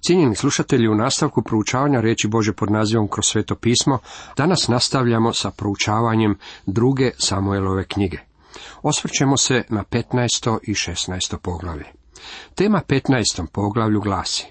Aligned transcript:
Cijenjeni 0.00 0.34
slušatelji, 0.34 0.88
u 0.88 0.94
nastavku 0.94 1.42
proučavanja 1.42 2.00
riječi 2.00 2.28
Bože 2.28 2.52
pod 2.52 2.70
nazivom 2.70 3.08
kroz 3.08 3.26
sveto 3.26 3.54
pismo, 3.54 3.98
danas 4.36 4.68
nastavljamo 4.68 5.32
sa 5.32 5.50
proučavanjem 5.50 6.38
druge 6.66 7.10
Samuelove 7.18 7.84
knjige. 7.84 8.18
Osvrćemo 8.82 9.36
se 9.36 9.64
na 9.68 9.84
15. 9.84 10.58
i 10.62 10.72
16. 10.74 11.36
poglavlje. 11.36 11.84
Tema 12.54 12.82
15. 12.88 13.46
poglavlju 13.52 14.00
glasi 14.00 14.46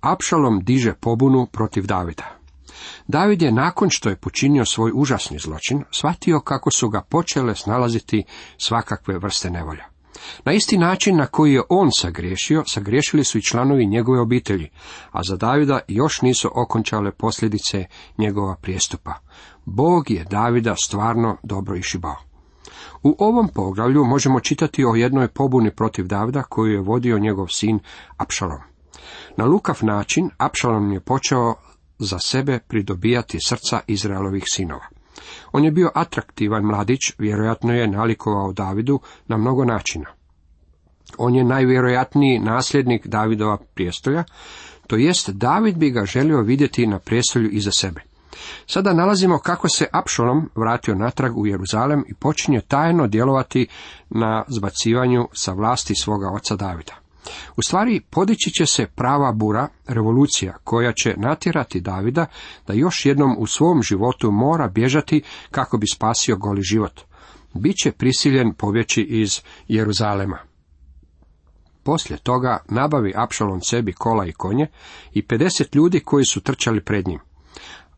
Apšalom 0.00 0.60
diže 0.64 0.94
pobunu 0.94 1.46
protiv 1.46 1.86
Davida. 1.86 2.38
David 3.06 3.42
je 3.42 3.52
nakon 3.52 3.90
što 3.90 4.08
je 4.08 4.16
počinio 4.16 4.64
svoj 4.64 4.92
užasni 4.94 5.38
zločin, 5.38 5.84
shvatio 5.90 6.40
kako 6.40 6.70
su 6.70 6.88
ga 6.88 7.02
počele 7.02 7.54
snalaziti 7.54 8.24
svakakve 8.58 9.18
vrste 9.18 9.50
nevolja. 9.50 9.97
Na 10.44 10.52
isti 10.52 10.78
način 10.78 11.16
na 11.16 11.26
koji 11.26 11.52
je 11.52 11.62
on 11.68 11.88
sagriješio, 11.92 12.64
sagriješili 12.66 13.24
su 13.24 13.38
i 13.38 13.42
članovi 13.42 13.86
njegove 13.86 14.20
obitelji, 14.20 14.68
a 15.10 15.22
za 15.22 15.36
Davida 15.36 15.80
još 15.88 16.22
nisu 16.22 16.50
okončale 16.54 17.12
posljedice 17.12 17.84
njegova 18.18 18.56
prijestupa. 18.56 19.14
Bog 19.64 20.10
je 20.10 20.24
Davida 20.24 20.74
stvarno 20.76 21.36
dobro 21.42 21.76
išibao. 21.76 22.16
U 23.02 23.16
ovom 23.18 23.48
poglavlju 23.48 24.04
možemo 24.04 24.40
čitati 24.40 24.84
o 24.84 24.94
jednoj 24.94 25.28
pobuni 25.28 25.70
protiv 25.70 26.06
Davida 26.06 26.42
koju 26.42 26.72
je 26.72 26.80
vodio 26.80 27.18
njegov 27.18 27.46
sin 27.48 27.78
Apšalom. 28.16 28.60
Na 29.36 29.44
lukav 29.44 29.78
način 29.82 30.30
Apšalom 30.38 30.92
je 30.92 31.00
počeo 31.00 31.54
za 31.98 32.18
sebe 32.18 32.58
pridobijati 32.68 33.38
srca 33.40 33.80
Izraelovih 33.86 34.44
sinova. 34.46 34.97
On 35.52 35.64
je 35.64 35.70
bio 35.70 35.90
atraktivan 35.94 36.64
mladić, 36.64 37.00
vjerojatno 37.18 37.72
je 37.72 37.88
nalikovao 37.88 38.52
Davidu 38.52 39.00
na 39.26 39.36
mnogo 39.36 39.64
načina. 39.64 40.06
On 41.18 41.34
je 41.34 41.44
najvjerojatniji 41.44 42.38
nasljednik 42.38 43.06
Davidova 43.06 43.58
prijestolja, 43.74 44.24
to 44.86 44.96
jest 44.96 45.30
David 45.30 45.76
bi 45.76 45.90
ga 45.90 46.04
želio 46.04 46.40
vidjeti 46.40 46.86
na 46.86 46.98
prijestolju 46.98 47.48
iza 47.50 47.70
sebe. 47.70 48.00
Sada 48.66 48.92
nalazimo 48.92 49.38
kako 49.38 49.68
se 49.68 49.86
Apšolom 49.92 50.50
vratio 50.54 50.94
natrag 50.94 51.38
u 51.38 51.46
Jeruzalem 51.46 52.04
i 52.08 52.14
počinje 52.14 52.60
tajno 52.60 53.06
djelovati 53.06 53.66
na 54.10 54.44
zbacivanju 54.48 55.28
sa 55.32 55.52
vlasti 55.52 55.94
svoga 55.94 56.30
oca 56.30 56.56
Davida. 56.56 57.07
U 57.56 57.62
stvari, 57.62 58.00
podići 58.10 58.50
će 58.50 58.66
se 58.66 58.86
prava 58.86 59.32
bura, 59.32 59.68
revolucija, 59.86 60.56
koja 60.64 60.92
će 60.92 61.14
natjerati 61.16 61.80
Davida 61.80 62.26
da 62.66 62.72
još 62.72 63.06
jednom 63.06 63.36
u 63.38 63.46
svom 63.46 63.82
životu 63.82 64.30
mora 64.30 64.68
bježati 64.68 65.22
kako 65.50 65.78
bi 65.78 65.86
spasio 65.86 66.36
goli 66.36 66.62
život. 66.62 67.00
Biće 67.54 67.92
prisiljen 67.92 68.54
pobjeći 68.54 69.02
iz 69.02 69.40
Jeruzalema. 69.68 70.38
Poslije 71.82 72.18
toga 72.18 72.58
nabavi 72.68 73.12
Apšalom 73.16 73.60
sebi 73.60 73.92
kola 73.92 74.26
i 74.26 74.32
konje 74.32 74.66
i 75.12 75.22
50 75.22 75.76
ljudi 75.76 76.00
koji 76.00 76.24
su 76.24 76.40
trčali 76.40 76.84
pred 76.84 77.08
njim. 77.08 77.20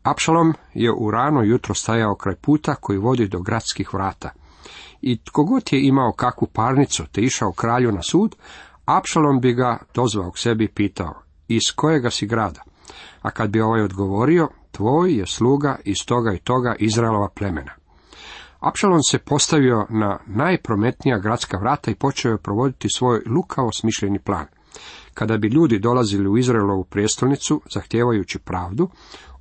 Apšalom 0.03 0.53
je 0.73 0.91
u 0.91 1.11
rano 1.11 1.41
jutro 1.43 1.73
stajao 1.75 2.15
kraj 2.15 2.35
puta 2.35 2.75
koji 2.75 2.97
vodi 2.97 3.27
do 3.27 3.39
gradskih 3.39 3.93
vrata. 3.93 4.29
I 5.01 5.23
tko 5.23 5.43
god 5.43 5.63
je 5.71 5.87
imao 5.87 6.11
kakvu 6.11 6.47
parnicu 6.53 7.03
te 7.11 7.21
išao 7.21 7.51
kralju 7.51 7.91
na 7.91 8.01
sud, 8.01 8.35
Apšalom 8.85 9.41
bi 9.41 9.53
ga 9.53 9.77
dozvao 9.95 10.31
k 10.31 10.37
sebi 10.37 10.63
i 10.63 10.67
pitao, 10.67 11.13
iz 11.47 11.61
kojega 11.75 12.09
si 12.09 12.27
grada? 12.27 12.61
A 13.21 13.31
kad 13.31 13.49
bi 13.49 13.61
ovaj 13.61 13.81
odgovorio, 13.81 14.49
tvoj 14.71 15.13
je 15.13 15.25
sluga 15.25 15.77
iz 15.83 15.97
toga 16.05 16.33
i 16.33 16.39
toga 16.39 16.75
Izraelova 16.79 17.29
plemena. 17.29 17.71
Apšalon 18.59 19.03
se 19.03 19.19
postavio 19.19 19.85
na 19.89 20.19
najprometnija 20.25 21.19
gradska 21.19 21.57
vrata 21.57 21.91
i 21.91 21.95
počeo 21.95 22.31
je 22.31 22.37
provoditi 22.37 22.89
svoj 22.89 23.21
lukavo 23.25 23.71
smišljeni 23.71 24.19
plan. 24.19 24.45
Kada 25.13 25.37
bi 25.37 25.47
ljudi 25.47 25.79
dolazili 25.79 26.29
u 26.29 26.37
Izraelovu 26.37 26.83
prijestolnicu, 26.83 27.61
zahtijevajući 27.73 28.39
pravdu, 28.39 28.89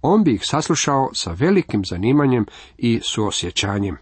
on 0.03 0.25
bi 0.25 0.35
ih 0.35 0.41
saslušao 0.45 1.11
sa 1.13 1.33
velikim 1.33 1.85
zanimanjem 1.85 2.47
i 2.79 3.01
suosjećanjem. 3.05 3.97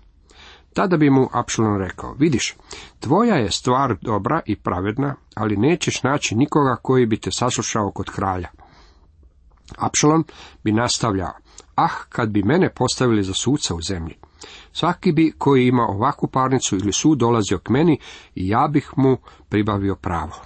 Tada 0.79 0.97
bi 0.97 1.11
mu 1.11 1.28
Apšalon 1.33 1.78
rekao, 1.78 2.15
vidiš, 2.19 2.56
tvoja 3.00 3.34
je 3.34 3.50
stvar 3.50 3.97
dobra 4.00 4.41
i 4.47 4.56
pravedna, 4.56 5.15
ali 5.34 5.56
nećeš 5.56 6.03
naći 6.03 6.34
nikoga 6.34 6.77
koji 6.83 7.06
bi 7.06 7.21
te 7.21 7.31
saslušao 7.33 7.91
kod 7.91 8.11
kralja. 8.11 8.49
Apšalon 9.78 10.25
bi 10.65 10.72
nastavljao, 10.72 11.33
ah, 11.75 11.94
kad 12.09 12.31
bi 12.31 12.43
mene 12.43 12.71
postavili 12.75 13.22
za 13.22 13.33
suca 13.34 13.75
u 13.75 13.83
zemlji. 13.83 14.15
Svaki 14.72 15.12
bi 15.12 15.33
koji 15.39 15.66
ima 15.66 15.83
ovakvu 15.83 16.28
parnicu 16.28 16.77
ili 16.77 16.93
sud 16.93 17.19
dolazio 17.19 17.59
k 17.59 17.71
meni 17.71 17.99
i 18.34 18.49
ja 18.49 18.69
bih 18.72 18.91
mu 18.97 19.16
pribavio 19.49 19.97
pravo. 19.97 20.37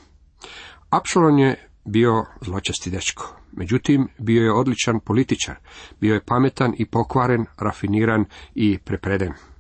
Apšalon 0.91 1.39
je 1.39 1.69
bio 1.85 2.25
zločasti 2.41 2.91
dečko. 2.91 3.37
Međutim, 3.53 4.09
bio 4.19 4.45
je 4.45 4.53
odličan 4.53 5.01
političar, 5.01 5.57
bio 6.01 6.15
je 6.15 6.25
pametan 6.25 6.75
i 6.79 6.87
pokvaren, 6.87 7.47
rafiniran 7.59 8.25
i 8.55 8.79
prepreden 8.79 9.52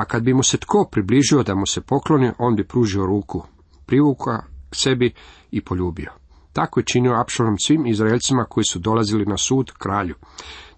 a 0.00 0.04
kad 0.04 0.22
bi 0.22 0.34
mu 0.34 0.42
se 0.42 0.56
tko 0.56 0.88
približio 0.92 1.42
da 1.42 1.54
mu 1.54 1.66
se 1.66 1.80
pokloni, 1.80 2.32
on 2.38 2.56
bi 2.56 2.64
pružio 2.64 3.06
ruku, 3.06 3.42
privuka 3.86 4.42
sebi 4.72 5.12
i 5.50 5.60
poljubio. 5.60 6.12
Tako 6.52 6.80
je 6.80 6.84
činio 6.84 7.20
Apšalom 7.20 7.58
svim 7.58 7.86
Izraelcima 7.86 8.44
koji 8.44 8.64
su 8.64 8.78
dolazili 8.78 9.26
na 9.26 9.36
sud 9.36 9.72
kralju. 9.78 10.14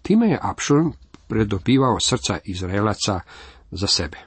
Time 0.03 0.29
je 0.29 0.39
Apšalom 0.43 0.93
predobivao 1.29 2.01
srca 2.01 2.39
Izraelaca 2.45 3.21
za 3.71 3.87
sebe. 3.87 4.19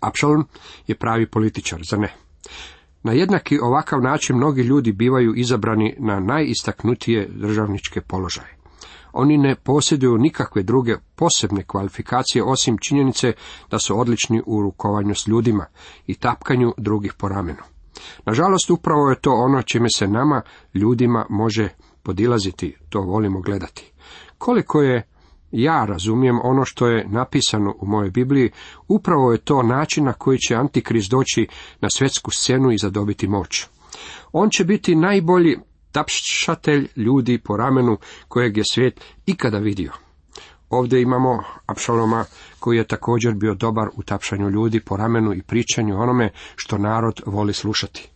Apšalom 0.00 0.46
je 0.86 0.94
pravi 0.94 1.30
političar, 1.30 1.80
za 1.90 1.96
ne? 1.96 2.14
Na 3.02 3.12
jednaki 3.12 3.58
ovakav 3.58 4.00
način 4.00 4.36
mnogi 4.36 4.62
ljudi 4.62 4.92
bivaju 4.92 5.34
izabrani 5.34 5.94
na 5.98 6.20
najistaknutije 6.20 7.28
državničke 7.28 8.00
položaje. 8.00 8.61
Oni 9.12 9.38
ne 9.38 9.54
posjeduju 9.54 10.18
nikakve 10.18 10.62
druge 10.62 10.96
posebne 11.14 11.64
kvalifikacije 11.66 12.44
osim 12.44 12.78
činjenice 12.78 13.32
da 13.70 13.78
su 13.78 14.00
odlični 14.00 14.42
u 14.46 14.62
rukovanju 14.62 15.14
s 15.14 15.26
ljudima 15.26 15.66
i 16.06 16.14
tapkanju 16.14 16.74
drugih 16.76 17.14
po 17.14 17.28
ramenu. 17.28 17.62
Nažalost, 18.26 18.70
upravo 18.70 19.10
je 19.10 19.20
to 19.20 19.32
ono 19.32 19.62
čime 19.62 19.88
se 19.96 20.08
nama, 20.08 20.42
ljudima, 20.74 21.26
može 21.30 21.68
podilaziti, 22.02 22.76
to 22.88 23.00
volimo 23.00 23.40
gledati. 23.40 23.92
Koliko 24.38 24.82
je 24.82 25.08
ja 25.52 25.84
razumijem 25.84 26.38
ono 26.42 26.64
što 26.64 26.86
je 26.86 27.08
napisano 27.08 27.74
u 27.80 27.86
mojoj 27.86 28.10
Bibliji, 28.10 28.50
upravo 28.88 29.32
je 29.32 29.38
to 29.38 29.62
način 29.62 30.04
na 30.04 30.12
koji 30.12 30.38
će 30.38 30.54
Antikriz 30.54 31.08
doći 31.08 31.48
na 31.80 31.88
svjetsku 31.90 32.30
scenu 32.30 32.72
i 32.72 32.78
zadobiti 32.78 33.28
moć. 33.28 33.66
On 34.32 34.50
će 34.50 34.64
biti 34.64 34.94
najbolji 34.94 35.58
tapšatelj 35.92 36.88
ljudi 36.96 37.38
po 37.38 37.56
ramenu 37.56 37.98
kojeg 38.28 38.56
je 38.56 38.64
svijet 38.64 39.00
ikada 39.26 39.58
vidio. 39.58 39.92
Ovdje 40.70 41.02
imamo 41.02 41.42
Apšaloma 41.66 42.24
koji 42.58 42.76
je 42.76 42.86
također 42.86 43.34
bio 43.34 43.54
dobar 43.54 43.88
u 43.94 44.02
tapšanju 44.02 44.50
ljudi 44.50 44.80
po 44.80 44.96
ramenu 44.96 45.34
i 45.34 45.42
pričanju 45.42 46.00
onome 46.00 46.30
što 46.56 46.78
narod 46.78 47.20
voli 47.26 47.52
slušati. 47.52 48.08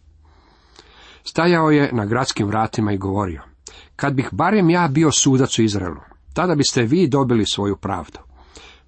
Stajao 1.25 1.70
je 1.70 1.91
na 1.92 2.06
gradskim 2.06 2.47
vratima 2.47 2.92
i 2.92 2.98
govorio, 2.98 3.42
kad 3.97 4.15
bih 4.15 4.28
barem 4.32 4.70
ja 4.70 4.88
bio 4.88 5.10
sudac 5.12 5.59
u 5.59 5.62
Izraelu, 5.62 6.00
tada 6.34 6.54
biste 6.54 6.82
vi 6.82 7.09
dobili 7.09 7.47
svoju 7.47 7.76
pravdu. 7.76 8.19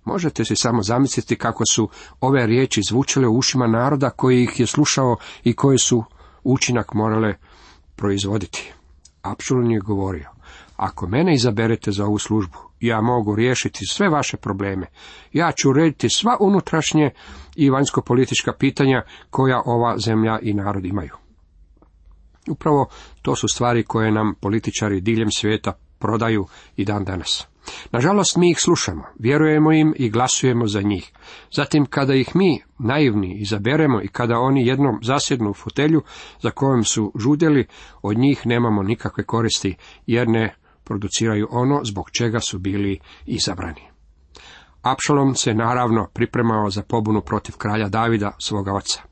Možete 0.05 0.45
si 0.45 0.57
samo 0.57 0.83
zamisliti 0.83 1.37
kako 1.37 1.65
su 1.71 1.89
ove 2.21 2.47
riječi 2.47 2.83
zvučile 2.83 3.29
u 3.29 3.39
ušima 3.39 3.67
naroda 3.67 4.11
koji 4.11 4.43
ih 4.43 4.61
je 4.61 4.67
slušao 4.67 5.17
i 5.45 5.57
koji 5.57 5.79
su 5.79 6.05
učinak 6.45 6.95
morale 6.95 7.35
proizvoditi. 7.97 8.73
Apšulon 9.33 9.71
je 9.71 9.81
govorio, 9.81 10.31
ako 10.77 11.07
mene 11.07 11.35
izaberete 11.35 11.93
za 11.93 12.05
ovu 12.05 12.19
službu, 12.19 12.59
ja 12.81 13.01
mogu 13.01 13.35
riješiti 13.35 13.87
sve 13.87 14.09
vaše 14.09 14.37
probleme. 14.37 14.87
Ja 15.33 15.53
ću 15.53 15.71
urediti 15.71 16.09
sva 16.09 16.37
unutrašnje 16.41 17.11
i 17.57 17.71
vanjsko-politička 17.71 18.53
pitanja 18.59 19.03
koja 19.31 19.63
ova 19.65 19.99
zemlja 19.99 20.39
i 20.43 20.55
narod 20.55 20.85
imaju. 20.85 21.17
Upravo 22.51 22.89
to 23.23 23.37
su 23.37 23.49
stvari 23.49 23.83
koje 23.83 24.13
nam 24.13 24.35
političari 24.41 25.01
diljem 25.01 25.31
svijeta 25.31 25.73
prodaju 25.99 26.47
i 26.77 26.85
dan 26.85 27.05
danas. 27.05 27.47
Nažalost, 27.93 28.37
mi 28.37 28.51
ih 28.51 28.59
slušamo, 28.61 29.05
vjerujemo 29.19 29.73
im 29.73 29.95
i 29.97 30.11
glasujemo 30.11 30.67
za 30.67 30.83
njih. 30.83 31.13
Zatim, 31.53 31.87
kada 31.87 32.15
ih 32.15 32.37
mi, 32.37 32.63
naivni, 32.79 33.39
izaberemo 33.41 34.03
i 34.03 34.09
kada 34.09 34.39
oni 34.39 34.67
jednom 34.67 34.99
zasjednu 35.03 35.51
u 35.51 35.55
fotelju 35.55 36.03
za 36.43 36.51
kojom 36.51 36.85
su 36.85 37.13
žudjeli, 37.19 37.67
od 38.03 38.19
njih 38.19 38.47
nemamo 38.47 38.83
nikakve 38.83 39.25
koristi, 39.25 39.77
jer 40.07 40.29
ne 40.29 40.55
produciraju 40.85 41.49
ono 41.51 41.81
zbog 41.85 42.11
čega 42.11 42.41
su 42.41 42.59
bili 42.59 42.99
izabrani. 43.27 43.83
Apšalom 44.83 45.35
se 45.35 45.55
naravno 45.55 46.09
pripremao 46.15 46.71
za 46.71 46.83
pobunu 46.83 47.21
protiv 47.21 47.57
kralja 47.57 47.89
Davida, 47.89 48.33
svoga 48.39 48.73
oca. 48.73 49.08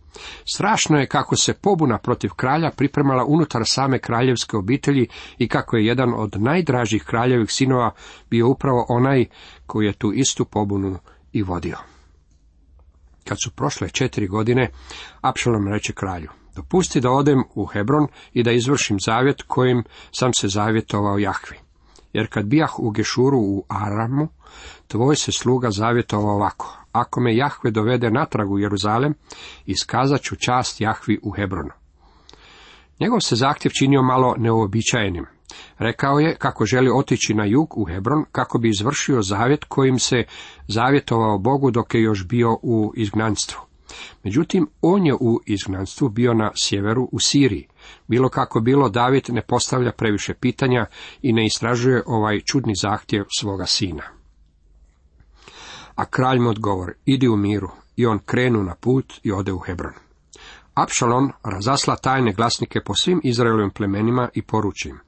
Strašno 0.55 0.99
je 0.99 1.07
kako 1.07 1.37
se 1.37 1.55
pobuna 1.55 1.99
protiv 1.99 2.31
kralja 2.31 2.71
pripremala 2.71 3.25
unutar 3.25 3.63
same 3.65 3.99
kraljevske 3.99 4.57
obitelji 4.57 5.09
i 5.39 5.49
kako 5.49 5.77
je 5.77 5.87
jedan 5.87 6.15
od 6.15 6.43
najdražih 6.43 7.05
kraljevih 7.05 7.51
sinova 7.51 7.91
bio 8.31 8.49
upravo 8.49 8.87
onaj 8.89 9.27
koji 9.67 9.87
je 9.87 9.93
tu 9.93 10.13
istu 10.13 10.45
pobunu 10.45 10.99
i 11.33 11.43
vodio. 11.43 11.77
Kad 13.25 13.39
su 13.45 13.51
prošle 13.51 13.89
četiri 13.89 14.27
godine, 14.27 14.71
Apšalom 15.21 15.69
reče 15.69 15.93
kralju, 15.93 16.29
Dopusti 16.57 17.01
da 17.01 17.11
odem 17.11 17.45
u 17.55 17.67
Hebron 17.67 18.07
i 18.33 18.43
da 18.43 18.53
izvršim 18.53 18.97
zavjet 19.01 19.43
kojim 19.47 19.85
sam 20.12 20.31
se 20.41 20.49
zavjetovao 20.49 21.19
Jahvi. 21.19 21.57
Jer 22.12 22.29
kad 22.31 22.47
bijah 22.47 22.79
u 22.79 22.91
Gešuru 22.91 23.39
u 23.39 23.65
Aramu, 23.69 24.29
tvoj 24.89 25.17
se 25.17 25.33
sluga 25.33 25.71
zavjetovao 25.71 26.35
ovako. 26.35 26.79
Ako 27.01 27.21
me 27.21 27.37
Jahve 27.37 27.71
dovede 27.71 28.11
natrag 28.11 28.51
u 28.51 28.59
Jeruzalem, 28.59 29.15
iskazat 29.67 30.21
ću 30.23 30.37
čast 30.37 30.81
Jahvi 30.81 31.19
u 31.23 31.31
Hebronu. 31.31 31.71
Njegov 33.01 33.21
se 33.21 33.37
zahtjev 33.37 33.71
činio 33.79 34.03
malo 34.03 34.35
neobičajenim. 34.39 35.27
Rekao 35.79 36.19
je 36.19 36.37
kako 36.39 36.67
želi 36.67 36.91
otići 36.95 37.35
na 37.35 37.45
jug 37.45 37.79
u 37.79 37.85
Hebron 37.85 38.25
kako 38.33 38.59
bi 38.59 38.69
izvršio 38.69 39.23
zavjet 39.23 39.65
kojim 39.65 39.99
se 39.99 40.25
zavjetovao 40.69 41.39
Bogu 41.39 41.71
dok 41.71 41.95
je 41.95 42.03
još 42.03 42.27
bio 42.27 42.59
u 42.63 42.93
izgnanstvu. 42.97 43.61
Međutim, 44.25 44.69
on 44.81 45.07
je 45.07 45.15
u 45.15 45.41
izgnanstvu 45.47 46.09
bio 46.09 46.35
na 46.35 46.51
sjeveru 46.57 47.09
u 47.13 47.21
Siriji. 47.21 47.69
Bilo 48.09 48.29
kako 48.29 48.61
bilo, 48.61 48.89
David 48.89 49.25
ne 49.29 49.43
postavlja 49.43 49.93
previše 49.93 50.35
pitanja 50.35 50.87
i 51.23 51.33
ne 51.33 51.47
istražuje 51.47 52.03
ovaj 52.07 52.41
čudni 52.41 52.73
zahtjev 52.75 53.25
svoga 53.39 53.67
sina. 53.67 54.16
A 55.97 56.05
kralj 56.05 56.39
mu 56.39 56.51
odgovori, 56.51 56.93
idi 57.05 57.29
u 57.29 57.37
miru, 57.37 57.69
i 57.97 58.07
on 58.07 58.19
krenu 58.19 58.63
na 58.63 58.75
put 58.75 59.21
i 59.23 59.33
ode 59.33 59.53
u 59.53 59.59
Hebron. 59.59 59.93
Apšalon 60.75 61.33
razasla 61.45 61.97
tajne 61.97 62.33
glasnike 62.33 62.81
po 62.85 62.95
svim 62.95 63.21
Izraelovim 63.25 63.71
plemenima 63.71 64.29
i 64.35 64.43
poruči 64.43 64.89
im. 64.89 64.99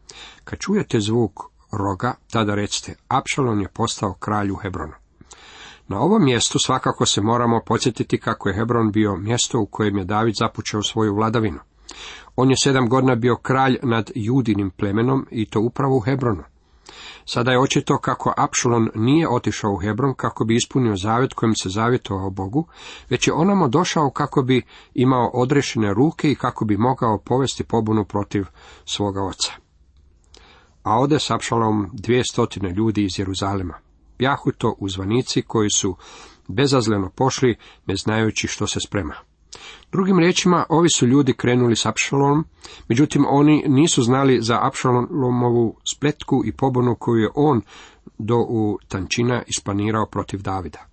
Kad 0.44 0.58
čujete 0.58 1.00
zvuk 1.00 1.32
roga, 1.72 2.14
tada 2.30 2.54
recite, 2.54 2.94
Apšalon 3.08 3.60
je 3.60 3.68
postao 3.68 4.14
kralj 4.14 4.50
u 4.50 4.56
Hebronu. 4.56 4.92
Na 5.88 6.00
ovom 6.00 6.24
mjestu 6.24 6.58
svakako 6.58 7.06
se 7.06 7.20
moramo 7.20 7.60
podsjetiti 7.66 8.18
kako 8.18 8.48
je 8.48 8.54
Hebron 8.54 8.92
bio 8.92 9.16
mjesto 9.16 9.60
u 9.60 9.66
kojem 9.66 9.98
je 9.98 10.04
David 10.04 10.34
započeo 10.38 10.82
svoju 10.82 11.14
vladavinu. 11.14 11.58
On 12.36 12.50
je 12.50 12.56
sedam 12.56 12.88
godina 12.88 13.14
bio 13.14 13.36
kralj 13.36 13.78
nad 13.82 14.10
judinim 14.14 14.70
plemenom 14.70 15.26
i 15.30 15.46
to 15.46 15.60
upravo 15.60 15.96
u 15.96 16.00
Hebronu. 16.00 16.42
Sada 17.30 17.50
je 17.52 17.60
očito 17.60 17.98
kako 17.98 18.34
Apšulon 18.36 18.90
nije 18.94 19.28
otišao 19.28 19.72
u 19.72 19.76
Hebron 19.76 20.14
kako 20.14 20.44
bi 20.44 20.56
ispunio 20.56 20.96
zavjet 20.96 21.34
kojim 21.34 21.54
se 21.54 21.68
zavjetovao 21.68 22.30
Bogu, 22.30 22.66
već 23.10 23.26
je 23.26 23.32
onamo 23.32 23.68
došao 23.68 24.10
kako 24.10 24.42
bi 24.42 24.62
imao 24.94 25.30
odrešene 25.34 25.94
ruke 25.94 26.30
i 26.30 26.34
kako 26.34 26.64
bi 26.64 26.76
mogao 26.76 27.18
povesti 27.18 27.64
pobunu 27.64 28.04
protiv 28.04 28.44
svoga 28.84 29.22
oca. 29.22 29.52
A 30.82 31.00
ode 31.00 31.18
s 31.18 31.30
Apšalom 31.30 31.90
dvije 31.92 32.24
stotine 32.24 32.70
ljudi 32.70 33.04
iz 33.04 33.18
Jeruzalema. 33.18 33.74
Bjahu 34.18 34.52
to 34.52 34.74
uzvanici 34.78 35.42
koji 35.42 35.70
su 35.70 35.96
bezazleno 36.48 37.10
pošli, 37.10 37.56
ne 37.86 37.96
znajući 37.96 38.46
što 38.46 38.66
se 38.66 38.80
sprema. 38.80 39.14
Drugim 39.92 40.18
riječima, 40.18 40.64
ovi 40.68 40.88
su 40.90 41.06
ljudi 41.06 41.32
krenuli 41.32 41.76
s 41.76 41.86
Apšalomom, 41.86 42.44
međutim 42.88 43.24
oni 43.28 43.64
nisu 43.68 44.02
znali 44.02 44.42
za 44.42 44.58
Apšalomovu 44.62 45.76
spletku 45.84 46.42
i 46.44 46.52
pobunu 46.52 46.96
koju 46.98 47.22
je 47.22 47.30
on 47.34 47.62
do 48.18 48.36
u 48.36 48.78
tančina 48.88 49.42
isplanirao 49.46 50.06
protiv 50.06 50.42
Davida. 50.42 50.86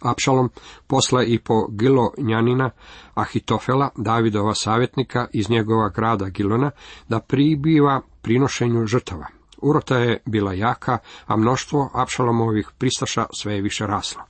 Apšalom 0.00 0.50
posla 0.86 1.24
i 1.24 1.38
po 1.38 1.66
Gilo 1.68 2.12
Njanina 2.18 2.70
Ahitofela, 3.14 3.90
Davidova 3.96 4.54
savjetnika 4.54 5.26
iz 5.32 5.50
njegova 5.50 5.88
grada 5.88 6.28
Gilona, 6.28 6.70
da 7.08 7.20
pribiva 7.20 8.00
prinošenju 8.22 8.86
žrtava. 8.86 9.26
Urota 9.62 9.98
je 9.98 10.22
bila 10.26 10.52
jaka, 10.52 10.98
a 11.26 11.36
mnoštvo 11.36 11.90
Apšalomovih 11.94 12.70
pristaša 12.78 13.26
sve 13.32 13.54
je 13.54 13.62
više 13.62 13.86
raslo. 13.86 14.22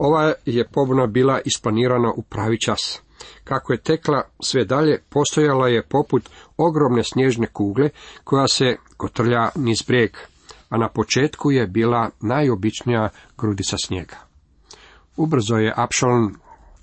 Ova 0.00 0.32
je 0.46 0.68
pobuna 0.68 1.06
bila 1.06 1.40
isplanirana 1.44 2.12
u 2.16 2.22
pravi 2.22 2.60
čas. 2.60 3.02
Kako 3.44 3.72
je 3.72 3.82
tekla 3.82 4.22
sve 4.42 4.64
dalje, 4.64 5.02
postojala 5.08 5.68
je 5.68 5.82
poput 5.82 6.30
ogromne 6.56 7.04
snježne 7.04 7.46
kugle 7.46 7.90
koja 8.24 8.48
se 8.48 8.76
kotrlja 8.96 9.48
niz 9.54 9.82
brijeg, 9.82 10.16
a 10.68 10.78
na 10.78 10.88
početku 10.88 11.50
je 11.50 11.66
bila 11.66 12.10
najobičnija 12.20 13.08
grudica 13.38 13.76
snijega. 13.84 14.16
Ubrzo 15.16 15.56
je 15.56 15.74
Apšalon 15.76 16.34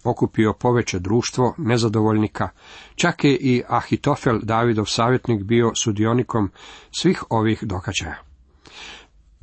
okupio 0.04 0.54
poveće 0.54 1.00
društvo 1.00 1.54
nezadovoljnika, 1.58 2.50
čak 2.96 3.24
je 3.24 3.36
i 3.36 3.64
Ahitofel, 3.68 4.40
Davidov 4.44 4.86
savjetnik, 4.86 5.44
bio 5.44 5.72
sudionikom 5.76 6.52
svih 6.92 7.24
ovih 7.30 7.64
događaja. 7.64 8.22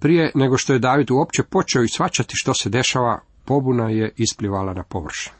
Prije 0.00 0.32
nego 0.34 0.58
što 0.58 0.72
je 0.72 0.78
David 0.78 1.10
uopće 1.10 1.42
počeo 1.42 1.82
i 1.82 1.88
svačati 1.88 2.32
što 2.36 2.54
se 2.54 2.68
dešava, 2.68 3.20
pobuna 3.44 3.90
je 3.90 4.12
isplivala 4.16 4.74
na 4.74 4.82
površinu. 4.82 5.36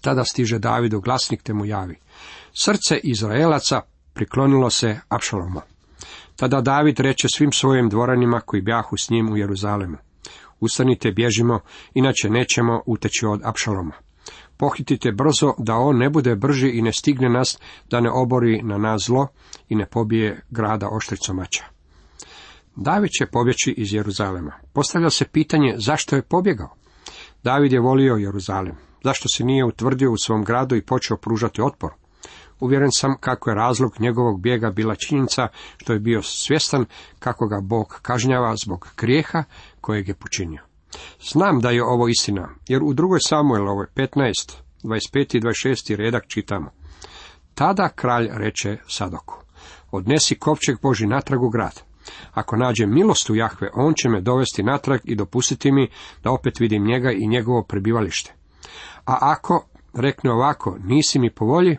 Tada 0.00 0.24
stiže 0.24 0.58
Davidu 0.58 1.00
glasnik 1.00 1.42
te 1.42 1.54
mu 1.54 1.64
javi. 1.64 1.98
Srce 2.52 2.96
Izraelaca 3.02 3.82
priklonilo 4.12 4.70
se 4.70 5.00
Apšaloma. 5.08 5.62
Tada 6.36 6.60
David 6.60 7.00
reče 7.00 7.28
svim 7.28 7.52
svojim 7.52 7.88
dvoranima 7.88 8.40
koji 8.40 8.62
bjahu 8.62 8.96
s 8.96 9.10
njim 9.10 9.32
u 9.32 9.36
Jeruzalemu. 9.36 9.96
Ustanite, 10.60 11.12
bježimo, 11.12 11.60
inače 11.94 12.30
nećemo 12.30 12.82
uteći 12.86 13.26
od 13.26 13.40
Apšaloma. 13.44 13.92
Pohitite 14.56 15.12
brzo 15.12 15.54
da 15.58 15.74
on 15.74 15.96
ne 15.96 16.10
bude 16.10 16.36
brži 16.36 16.68
i 16.68 16.82
ne 16.82 16.92
stigne 16.92 17.28
nas, 17.28 17.58
da 17.90 18.00
ne 18.00 18.10
obori 18.10 18.62
na 18.62 18.78
nas 18.78 19.02
zlo 19.02 19.28
i 19.68 19.74
ne 19.74 19.86
pobije 19.86 20.42
grada 20.50 20.88
oštricom 20.88 21.36
mača. 21.36 21.75
David 22.76 23.10
će 23.10 23.26
pobjeći 23.26 23.74
iz 23.76 23.92
Jeruzalema. 23.92 24.52
Postavlja 24.72 25.10
se 25.10 25.24
pitanje 25.24 25.74
zašto 25.76 26.16
je 26.16 26.22
pobjegao. 26.22 26.74
David 27.42 27.72
je 27.72 27.80
volio 27.80 28.14
Jeruzalem. 28.14 28.76
Zašto 29.04 29.28
se 29.28 29.44
nije 29.44 29.64
utvrdio 29.64 30.12
u 30.12 30.16
svom 30.16 30.44
gradu 30.44 30.76
i 30.76 30.86
počeo 30.86 31.16
pružati 31.16 31.62
otpor? 31.62 31.90
Uvjeren 32.60 32.92
sam 32.92 33.16
kako 33.20 33.50
je 33.50 33.56
razlog 33.56 33.92
njegovog 33.98 34.40
bijega 34.40 34.70
bila 34.70 34.94
činjenica 34.94 35.48
što 35.76 35.92
je 35.92 35.98
bio 35.98 36.22
svjestan 36.22 36.84
kako 37.18 37.46
ga 37.46 37.60
Bog 37.62 37.98
kažnjava 38.02 38.56
zbog 38.64 38.88
grijeha 38.96 39.44
kojeg 39.80 40.08
je 40.08 40.14
počinio. 40.14 40.62
Znam 41.30 41.60
da 41.60 41.70
je 41.70 41.84
ovo 41.84 42.08
istina, 42.08 42.48
jer 42.68 42.82
u 42.82 42.94
drugoj 42.94 43.18
Samuelovoj 43.20 43.86
15, 43.94 44.32
25 44.82 45.36
i 45.36 45.40
26 45.40 45.96
redak 45.96 46.24
čitamo. 46.28 46.70
Tada 47.54 47.88
kralj 47.88 48.28
reče 48.32 48.76
Sadoku, 48.88 49.34
odnesi 49.90 50.38
kovčeg 50.38 50.76
Boži 50.82 51.06
natrag 51.06 51.42
u 51.42 51.48
grad. 51.48 51.85
Ako 52.32 52.56
nađem 52.56 52.94
milost 52.94 53.30
u 53.30 53.34
Jahve, 53.34 53.70
on 53.74 53.94
će 53.94 54.08
me 54.08 54.20
dovesti 54.20 54.62
natrag 54.62 55.00
i 55.04 55.14
dopustiti 55.14 55.72
mi 55.72 55.88
da 56.22 56.30
opet 56.30 56.60
vidim 56.60 56.84
njega 56.84 57.12
i 57.12 57.26
njegovo 57.26 57.62
prebivalište. 57.62 58.34
A 59.06 59.18
ako, 59.20 59.66
rekne 59.94 60.32
ovako, 60.32 60.76
nisi 60.84 61.18
mi 61.18 61.30
po 61.30 61.44
volji, 61.44 61.76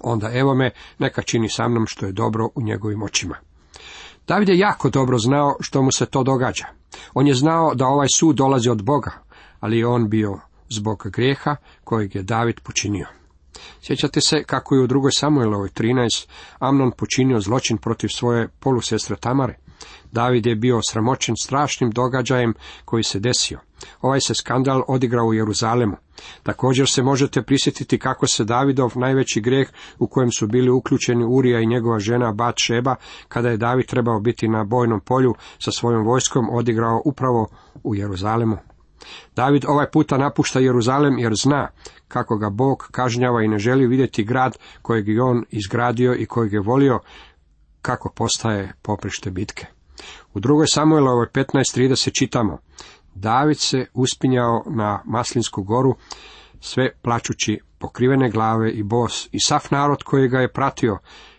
onda 0.00 0.30
evo 0.32 0.54
me, 0.54 0.70
neka 0.98 1.22
čini 1.22 1.48
sa 1.48 1.68
mnom 1.68 1.86
što 1.86 2.06
je 2.06 2.12
dobro 2.12 2.48
u 2.54 2.62
njegovim 2.62 3.02
očima. 3.02 3.36
David 4.26 4.48
je 4.48 4.58
jako 4.58 4.90
dobro 4.90 5.18
znao 5.18 5.56
što 5.60 5.82
mu 5.82 5.92
se 5.92 6.06
to 6.06 6.22
događa. 6.22 6.66
On 7.14 7.26
je 7.26 7.34
znao 7.34 7.74
da 7.74 7.86
ovaj 7.86 8.06
sud 8.14 8.36
dolazi 8.36 8.70
od 8.70 8.82
Boga, 8.82 9.10
ali 9.60 9.78
je 9.78 9.86
on 9.86 10.08
bio 10.08 10.40
zbog 10.68 11.06
grijeha 11.12 11.56
kojeg 11.84 12.14
je 12.14 12.22
David 12.22 12.60
počinio. 12.60 13.17
Sjećate 13.82 14.20
se 14.20 14.44
kako 14.44 14.74
je 14.74 14.80
u 14.80 14.86
drugoj 14.86 15.10
Samuelovoj 15.12 15.68
13 15.68 16.28
Amnon 16.58 16.92
počinio 16.98 17.40
zločin 17.40 17.78
protiv 17.78 18.08
svoje 18.08 18.48
polusestre 18.48 19.16
Tamare. 19.16 19.58
David 20.12 20.46
je 20.46 20.56
bio 20.56 20.80
sramoćen 20.90 21.34
strašnim 21.42 21.90
događajem 21.90 22.54
koji 22.84 23.02
se 23.02 23.20
desio. 23.20 23.58
Ovaj 24.00 24.20
se 24.20 24.34
skandal 24.34 24.82
odigrao 24.88 25.26
u 25.26 25.34
Jeruzalemu. 25.34 25.96
Također 26.42 26.88
se 26.88 27.02
možete 27.02 27.42
prisjetiti 27.42 27.98
kako 27.98 28.26
se 28.26 28.44
Davidov 28.44 28.92
najveći 28.94 29.40
grijeh 29.40 29.68
u 29.98 30.06
kojem 30.06 30.32
su 30.32 30.46
bili 30.46 30.70
uključeni 30.70 31.24
Urija 31.24 31.60
i 31.60 31.66
njegova 31.66 31.98
žena 31.98 32.32
Bat 32.32 32.54
Šeba, 32.56 32.94
kada 33.28 33.48
je 33.48 33.56
David 33.56 33.86
trebao 33.86 34.20
biti 34.20 34.48
na 34.48 34.64
bojnom 34.64 35.00
polju 35.00 35.34
sa 35.58 35.70
svojom 35.70 36.06
vojskom, 36.06 36.48
odigrao 36.50 37.02
upravo 37.04 37.48
u 37.84 37.94
Jeruzalemu. 37.94 38.56
David 39.36 39.64
ovaj 39.68 39.90
puta 39.90 40.18
napušta 40.18 40.60
Jeruzalem 40.60 41.18
jer 41.18 41.32
zna 41.42 41.68
kako 42.08 42.36
ga 42.36 42.50
Bog 42.50 42.88
kažnjava 42.90 43.42
i 43.42 43.48
ne 43.48 43.58
želi 43.58 43.86
vidjeti 43.86 44.24
grad 44.24 44.58
kojeg 44.82 45.08
je 45.08 45.22
on 45.22 45.44
izgradio 45.50 46.14
i 46.14 46.26
kojeg 46.26 46.52
je 46.52 46.60
volio, 46.60 47.00
kako 47.82 48.12
postaje 48.16 48.72
poprište 48.82 49.30
bitke. 49.30 49.66
U 50.34 50.40
drugoj 50.40 50.66
Samuelovoj 50.66 51.26
15.30 51.26 52.18
čitamo, 52.18 52.58
David 53.14 53.58
se 53.58 53.86
uspinjao 53.94 54.64
na 54.66 55.02
Maslinsku 55.04 55.62
goru, 55.62 55.94
sve 56.60 56.92
plačući 57.02 57.60
pokrivene 57.78 58.30
glave 58.30 58.70
i 58.72 58.82
bos, 58.82 59.28
i 59.32 59.40
sav 59.40 59.66
narod 59.70 60.02
koji 60.02 60.28
ga 60.28 60.40
je 60.40 60.52
pratio, 60.52 60.98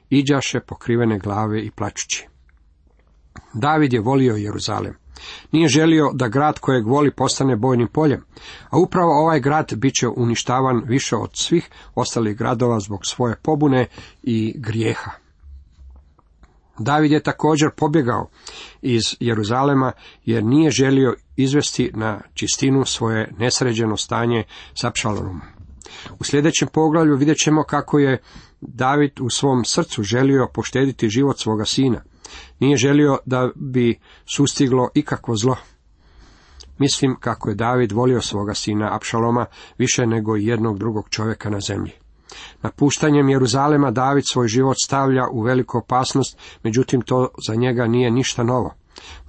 iđaše 0.09 0.59
pokrivene 0.59 1.19
glave 1.19 1.61
i 1.61 1.71
plačući. 1.71 2.27
David 3.53 3.93
je 3.93 4.01
volio 4.01 4.35
Jeruzalem. 4.35 4.95
Nije 5.51 5.67
želio 5.67 6.11
da 6.13 6.27
grad 6.27 6.59
kojeg 6.59 6.87
voli 6.87 7.11
postane 7.11 7.55
bojnim 7.55 7.87
poljem, 7.87 8.25
a 8.69 8.77
upravo 8.77 9.21
ovaj 9.21 9.39
grad 9.39 9.73
bit 9.75 9.93
će 9.93 10.07
uništavan 10.07 10.83
više 10.85 11.15
od 11.15 11.29
svih 11.33 11.69
ostalih 11.95 12.37
gradova 12.37 12.79
zbog 12.79 12.99
svoje 13.05 13.35
pobune 13.35 13.85
i 14.23 14.53
grijeha. 14.57 15.11
David 16.79 17.11
je 17.11 17.23
također 17.23 17.69
pobjegao 17.75 18.27
iz 18.81 19.01
Jeruzalema 19.19 19.91
jer 20.25 20.43
nije 20.43 20.71
želio 20.71 21.15
izvesti 21.35 21.91
na 21.93 22.21
čistinu 22.33 22.85
svoje 22.85 23.31
nesređeno 23.37 23.97
stanje 23.97 24.43
s 24.75 24.83
Apšalomom. 24.83 25.41
U 26.19 26.23
sljedećem 26.23 26.67
poglavlju 26.73 27.15
vidjet 27.15 27.37
ćemo 27.37 27.63
kako 27.63 27.99
je 27.99 28.21
David 28.61 29.11
u 29.21 29.29
svom 29.29 29.65
srcu 29.65 30.03
želio 30.03 30.47
poštediti 30.53 31.09
život 31.09 31.39
svoga 31.39 31.65
sina. 31.65 32.01
Nije 32.59 32.77
želio 32.77 33.17
da 33.25 33.49
bi 33.55 33.99
sustiglo 34.35 34.89
ikakvo 34.93 35.35
zlo. 35.35 35.55
Mislim 36.77 37.15
kako 37.19 37.49
je 37.49 37.55
David 37.55 37.91
volio 37.91 38.21
svoga 38.21 38.53
sina 38.53 38.95
Apšaloma 38.95 39.45
više 39.77 40.05
nego 40.05 40.35
jednog 40.35 40.79
drugog 40.79 41.09
čovjeka 41.09 41.49
na 41.49 41.59
zemlji. 41.59 41.91
Napuštanjem 42.61 43.29
Jeruzalema 43.29 43.91
David 43.91 44.23
svoj 44.31 44.47
život 44.47 44.77
stavlja 44.85 45.27
u 45.31 45.41
veliku 45.41 45.77
opasnost, 45.77 46.37
međutim 46.63 47.01
to 47.01 47.29
za 47.47 47.55
njega 47.55 47.87
nije 47.87 48.11
ništa 48.11 48.43
novo. 48.43 48.73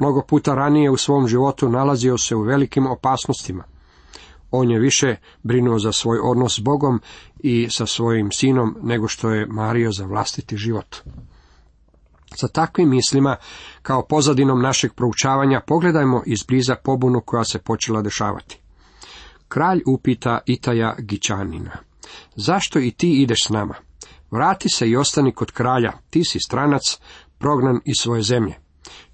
Mnogo 0.01 0.23
puta 0.23 0.55
ranije 0.55 0.91
u 0.91 0.97
svom 0.97 1.29
životu 1.29 1.69
nalazio 1.69 2.19
se 2.19 2.37
u 2.37 2.43
velikim 2.43 2.87
opasnostima. 2.87 3.65
On 4.51 4.71
je 4.71 4.79
više 4.79 5.17
brinuo 5.43 5.79
za 5.79 5.93
svoj 5.93 6.19
odnos 6.23 6.57
s 6.57 6.61
Bogom 6.61 7.01
i 7.39 7.69
sa 7.71 7.87
svojim 7.87 8.33
sinom 8.33 8.77
nego 8.83 9.09
što 9.09 9.31
je 9.31 9.47
mario 9.47 9.93
za 9.93 10.05
vlastiti 10.05 10.57
život. 10.57 10.97
Sa 12.35 12.49
takvim 12.49 12.91
mislima, 12.91 13.37
kao 13.83 14.07
pozadinom 14.07 14.63
našeg 14.63 14.93
proučavanja, 14.95 15.61
pogledajmo 15.67 16.23
izbliza 16.27 16.77
pobunu 16.85 17.21
koja 17.21 17.45
se 17.45 17.59
počela 17.59 18.03
dešavati. 18.03 18.61
Kralj 19.49 19.83
upita 19.87 20.39
Itaja 20.47 20.95
Gičanina. 20.99 21.79
Zašto 22.37 22.79
i 22.79 22.91
ti 22.91 23.23
ideš 23.23 23.39
s 23.47 23.49
nama? 23.49 23.75
Vrati 24.31 24.69
se 24.69 24.89
i 24.89 24.97
ostani 24.97 25.33
kod 25.33 25.51
kralja, 25.51 25.93
ti 26.11 26.25
si 26.25 26.39
stranac, 26.41 26.99
prognan 27.39 27.81
iz 27.85 27.95
svoje 28.01 28.23
zemlje. 28.23 28.55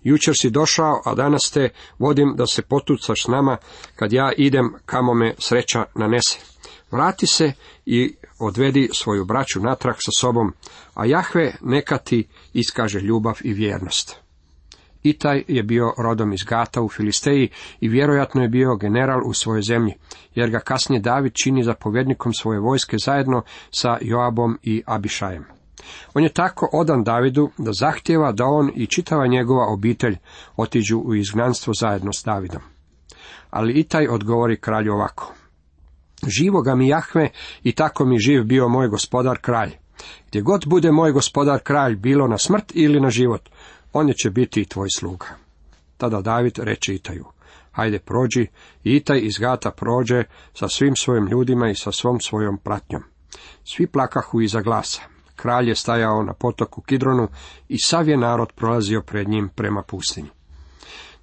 Jučer 0.03 0.35
si 0.41 0.51
došao, 0.51 1.03
a 1.05 1.15
danas 1.15 1.51
te 1.51 1.69
vodim 1.99 2.35
da 2.37 2.47
se 2.47 2.63
potucaš 2.63 3.25
s 3.25 3.29
nama, 3.29 3.57
kad 3.97 4.13
ja 4.13 4.33
idem 4.37 4.75
kamo 4.87 5.15
me 5.15 5.35
sreća 5.39 5.85
nanese. 5.95 6.39
Vrati 6.91 7.27
se 7.27 7.53
i 7.87 8.15
odvedi 8.39 8.89
svoju 8.93 9.25
braću 9.25 9.61
natrag 9.61 9.95
sa 9.99 10.11
sobom, 10.21 10.53
a 10.95 11.07
Jahve 11.07 11.55
neka 11.61 11.99
ti 11.99 12.29
iskaže 12.53 13.01
ljubav 13.01 13.39
i 13.45 13.53
vjernost. 13.53 14.17
Itaj 15.03 15.45
je 15.49 15.63
bio 15.63 15.93
rodom 15.99 16.33
iz 16.33 16.45
Gata 16.45 16.83
u 16.83 16.89
Filisteji 16.89 17.49
i 17.81 17.89
vjerojatno 17.89 18.43
je 18.43 18.49
bio 18.49 18.77
general 18.77 19.21
u 19.27 19.33
svojoj 19.33 19.63
zemlji, 19.63 19.95
jer 20.35 20.51
ga 20.51 20.61
kasnije 20.61 21.01
David 21.01 21.33
čini 21.43 21.65
zapovjednikom 21.65 22.35
svoje 22.35 22.61
vojske 22.61 22.99
zajedno 22.99 23.43
sa 23.71 23.99
Joabom 24.01 24.59
i 24.63 24.83
Abišajem. 24.87 25.56
On 26.15 26.23
je 26.23 26.29
tako 26.29 26.69
odan 26.73 27.05
Davidu 27.05 27.51
da 27.59 27.73
zahtjeva 27.73 28.33
da 28.33 28.45
on 28.45 28.71
i 28.75 28.87
čitava 28.87 29.27
njegova 29.27 29.67
obitelj 29.73 30.17
otiđu 30.57 30.99
u 30.99 31.15
izgnanstvo 31.15 31.73
zajedno 31.81 32.13
s 32.13 32.25
Davidom. 32.25 32.63
Ali 33.51 33.73
Itaj 33.73 34.09
odgovori 34.09 34.61
kralju 34.61 34.93
ovako. 34.93 35.33
Živoga 36.27 36.75
mi 36.75 36.89
Jahve 36.89 37.31
i 37.63 37.73
tako 37.73 38.05
mi 38.05 38.19
živ 38.19 38.45
bio 38.45 38.69
moj 38.69 38.89
gospodar 38.89 39.39
kralj. 39.39 39.71
Gdje 40.29 40.43
god 40.43 40.65
bude 40.67 40.93
moj 40.93 41.13
gospodar 41.13 41.61
kralj, 41.61 41.97
bilo 41.97 42.29
na 42.29 42.39
smrt 42.39 42.73
ili 42.75 43.01
na 43.01 43.11
život, 43.11 43.49
on 43.93 44.13
će 44.23 44.31
biti 44.31 44.61
i 44.61 44.65
tvoj 44.65 44.89
sluga. 44.97 45.27
Tada 45.97 46.21
David 46.21 46.59
reče 46.59 46.95
Itaju, 46.95 47.25
hajde 47.73 47.99
prođi, 47.99 48.47
i 48.85 48.97
Itaj 48.97 49.21
iz 49.23 49.39
Gata 49.39 49.71
prođe 49.71 50.25
sa 50.55 50.69
svim 50.69 50.97
svojim 50.97 51.27
ljudima 51.27 51.71
i 51.71 51.75
sa 51.75 51.93
svom 51.93 52.21
svojom 52.21 52.59
pratnjom. 52.59 53.03
Svi 53.65 53.87
plakahu 53.87 54.41
iza 54.41 54.61
glasa. 54.61 55.16
Kralj 55.37 55.69
je 55.69 55.75
stajao 55.75 56.23
na 56.23 56.33
potoku 56.33 56.81
Kidronu 56.81 57.29
i 57.69 57.79
sav 57.79 58.09
je 58.09 58.17
narod 58.17 58.53
prolazio 58.53 59.03
pred 59.03 59.29
njim 59.29 59.49
prema 59.55 59.83
pustinji. 59.83 60.31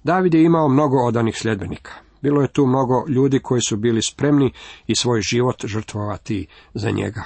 David 0.04 0.34
je 0.34 0.44
imao 0.44 0.68
mnogo 0.68 0.96
odanih 0.96 1.36
sljedbenika. 1.38 1.92
Bilo 2.22 2.42
je 2.42 2.52
tu 2.52 2.66
mnogo 2.66 3.04
ljudi 3.08 3.38
koji 3.38 3.60
su 3.60 3.76
bili 3.76 4.02
spremni 4.02 4.52
i 4.86 4.96
svoj 4.96 5.20
život 5.20 5.64
žrtvovati 5.66 6.46
za 6.74 6.90
njega. 6.90 7.24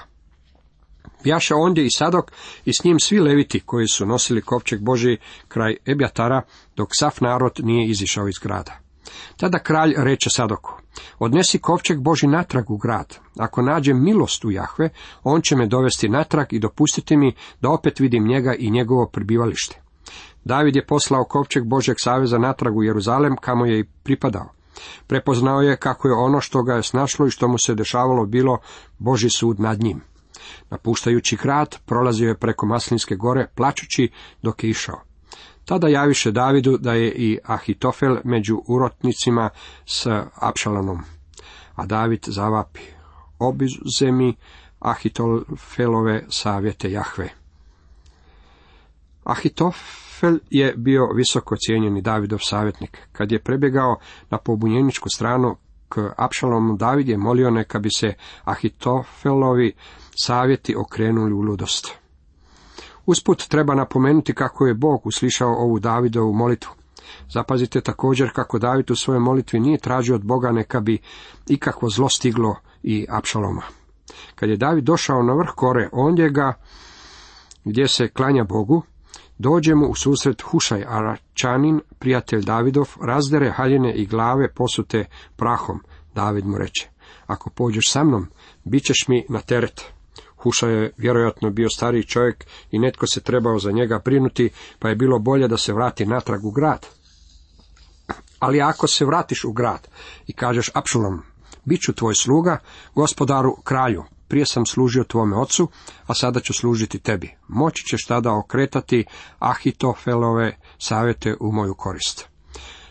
Bjaša 1.25 1.57
ondje 1.57 1.87
i 1.87 1.90
Sadok 1.90 2.33
i 2.64 2.73
s 2.73 2.85
njim 2.85 3.00
svi 3.00 3.21
leviti 3.21 3.61
koji 3.61 3.87
su 3.88 4.07
nosili 4.07 4.42
kovčeg 4.42 4.83
Boži 4.83 5.16
kraj 5.49 5.76
Ebjatara, 5.87 6.42
dok 6.76 6.88
sav 6.92 7.16
narod 7.21 7.61
nije 7.62 7.90
izišao 7.90 8.28
iz 8.28 8.38
grada. 8.42 8.88
Tada 9.37 9.59
kralj 9.59 9.95
reče 9.97 10.31
Sadoku, 10.31 10.73
odnesi 11.19 11.59
kovčeg 11.59 12.00
Boži 12.00 12.27
natrag 12.27 12.71
u 12.71 12.77
grad. 12.77 13.19
Ako 13.38 13.62
nađem 13.62 14.05
milost 14.05 14.45
u 14.45 14.50
Jahve, 14.50 14.88
on 15.23 15.41
će 15.41 15.57
me 15.57 15.67
dovesti 15.67 16.09
natrag 16.09 16.47
i 16.50 16.59
dopustiti 16.59 17.17
mi 17.17 17.35
da 17.61 17.71
opet 17.71 18.00
vidim 18.00 18.27
njega 18.27 18.55
i 18.55 18.71
njegovo 18.71 19.07
prebivalište. 19.07 19.81
David 20.45 20.77
je 20.77 20.87
poslao 20.87 21.25
kovčeg 21.25 21.65
Božeg 21.65 21.97
saveza 21.99 22.38
natrag 22.38 22.77
u 22.77 22.83
Jeruzalem, 22.83 23.37
kamo 23.37 23.67
je 23.67 23.81
i 23.81 23.85
pripadao. 23.85 24.49
Prepoznao 25.07 25.61
je 25.61 25.77
kako 25.77 26.09
je 26.09 26.15
ono 26.15 26.41
što 26.41 26.62
ga 26.62 26.75
je 26.75 26.83
snašlo 26.83 27.27
i 27.27 27.31
što 27.31 27.49
mu 27.49 27.59
se 27.59 27.75
dešavalo 27.75 28.27
bilo 28.27 28.59
Boži 28.99 29.31
sud 29.31 29.61
nad 29.61 29.81
njim. 29.81 30.00
Napuštajući 30.71 31.37
grad, 31.37 31.79
prolazio 31.87 32.29
je 32.29 32.38
preko 32.38 32.67
Maslinske 32.67 33.17
gore, 33.17 33.47
plačući 33.55 34.11
dok 34.43 34.65
je 34.65 34.71
išao. 34.71 35.08
Tada 35.68 35.88
javiše 35.88 36.30
Davidu 36.30 36.78
da 36.78 36.92
je 36.92 37.12
i 37.12 37.38
Ahitofel 37.44 38.16
među 38.25 38.62
urotnicima 38.66 39.50
s 39.87 40.06
Apšalonom. 40.34 41.00
A 41.75 41.87
David 41.87 42.25
zavapi, 42.26 42.80
obizemi 43.38 44.34
Ahitofelove 44.78 46.25
savjete 46.28 46.90
Jahve. 46.90 47.28
Ahitofel 49.25 50.38
je 50.50 50.75
bio 50.76 51.12
visoko 51.14 51.56
cijenjeni 51.56 52.02
Davidov 52.02 52.38
savjetnik. 52.42 52.98
Kad 53.12 53.32
je 53.32 53.42
prebjegao 53.42 53.96
na 54.30 54.38
pobunjeničku 54.38 55.08
stranu 55.08 55.56
k 55.88 55.98
Apšalomu, 56.16 56.76
David 56.76 57.08
je 57.08 57.16
molio 57.16 57.50
neka 57.50 57.78
bi 57.78 57.88
se 57.90 58.14
Ahitofelovi 58.44 59.72
savjeti 60.25 60.75
okrenuli 60.76 61.32
u 61.32 61.40
ludost. 61.40 61.98
Usput 63.09 63.49
treba 63.49 63.75
napomenuti 63.75 64.35
kako 64.35 64.67
je 64.67 64.75
Bog 64.75 65.07
uslišao 65.07 65.55
ovu 65.55 65.79
Davidovu 65.79 66.33
molitvu. 66.33 66.73
Zapazite 67.29 67.81
također 67.81 68.31
kako 68.35 68.59
David 68.59 68.91
u 68.91 68.97
svojoj 68.97 69.21
molitvi 69.21 69.61
nije 69.61 69.79
tražio 69.79 70.15
od 70.15 70.25
Boga 70.25 70.53
neka 70.53 70.81
bi 70.81 70.99
ikakvo 71.47 71.88
zlo 71.88 72.09
stiglo 72.09 72.57
i 72.83 73.07
Apšaloma. 73.11 73.62
Kad 74.35 74.49
je 74.49 74.57
David 74.57 74.85
došao 74.85 75.23
na 75.23 75.33
vrh 75.33 75.50
kore, 75.57 75.88
ondje 75.93 76.31
ga, 76.31 76.55
gdje 77.65 77.88
se 77.88 78.09
klanja 78.09 78.45
Bogu, 78.45 78.83
dođe 79.38 79.75
mu 79.75 79.87
u 79.87 79.95
susret 79.95 80.43
Hušaj 80.43 80.85
Aračanin, 80.88 81.81
prijatelj 81.99 82.45
Davidov, 82.45 82.97
razdere 83.03 83.50
haljine 83.50 83.95
i 83.95 84.07
glave 84.07 84.53
posute 84.55 85.05
prahom. 85.37 85.81
David 86.15 86.47
mu 86.47 86.59
reče, 86.59 86.88
ako 87.27 87.50
pođeš 87.50 87.93
sa 87.93 88.05
mnom, 88.05 88.27
bit 88.65 88.85
ćeš 88.85 89.09
mi 89.09 89.25
na 89.29 89.41
teret. 89.41 89.98
Huša 90.38 90.68
je 90.68 90.92
vjerojatno 90.97 91.50
bio 91.50 91.68
stariji 91.71 92.04
čovjek 92.04 92.47
i 92.71 92.78
netko 92.78 93.07
se 93.07 93.21
trebao 93.21 93.59
za 93.59 93.73
njega 93.73 94.00
brinuti, 94.04 94.50
pa 94.78 94.88
je 94.88 94.97
bilo 94.97 95.18
bolje 95.18 95.49
da 95.49 95.57
se 95.57 95.73
vrati 95.73 96.07
natrag 96.07 96.45
u 96.45 96.50
grad. 96.50 96.87
Ali 98.38 98.61
ako 98.61 98.87
se 98.87 99.04
vratiš 99.04 99.45
u 99.45 99.52
grad 99.52 99.88
i 100.26 100.33
kažeš 100.33 100.71
Apšulom, 100.75 101.23
bit 101.64 101.80
ću 101.80 101.92
tvoj 101.92 102.14
sluga, 102.14 102.59
gospodaru 102.95 103.57
kralju, 103.64 104.04
prije 104.28 104.47
sam 104.47 104.66
služio 104.66 105.04
tvome 105.04 105.37
ocu, 105.37 105.68
a 106.07 106.14
sada 106.14 106.40
ću 106.40 106.52
služiti 106.52 106.99
tebi. 106.99 107.35
Moći 107.49 107.85
ćeš 107.85 108.07
tada 108.07 108.33
okretati 108.33 109.04
Ahitofelove 109.38 110.57
savjete 110.78 111.37
u 111.40 111.52
moju 111.52 111.75
korist. 111.75 112.38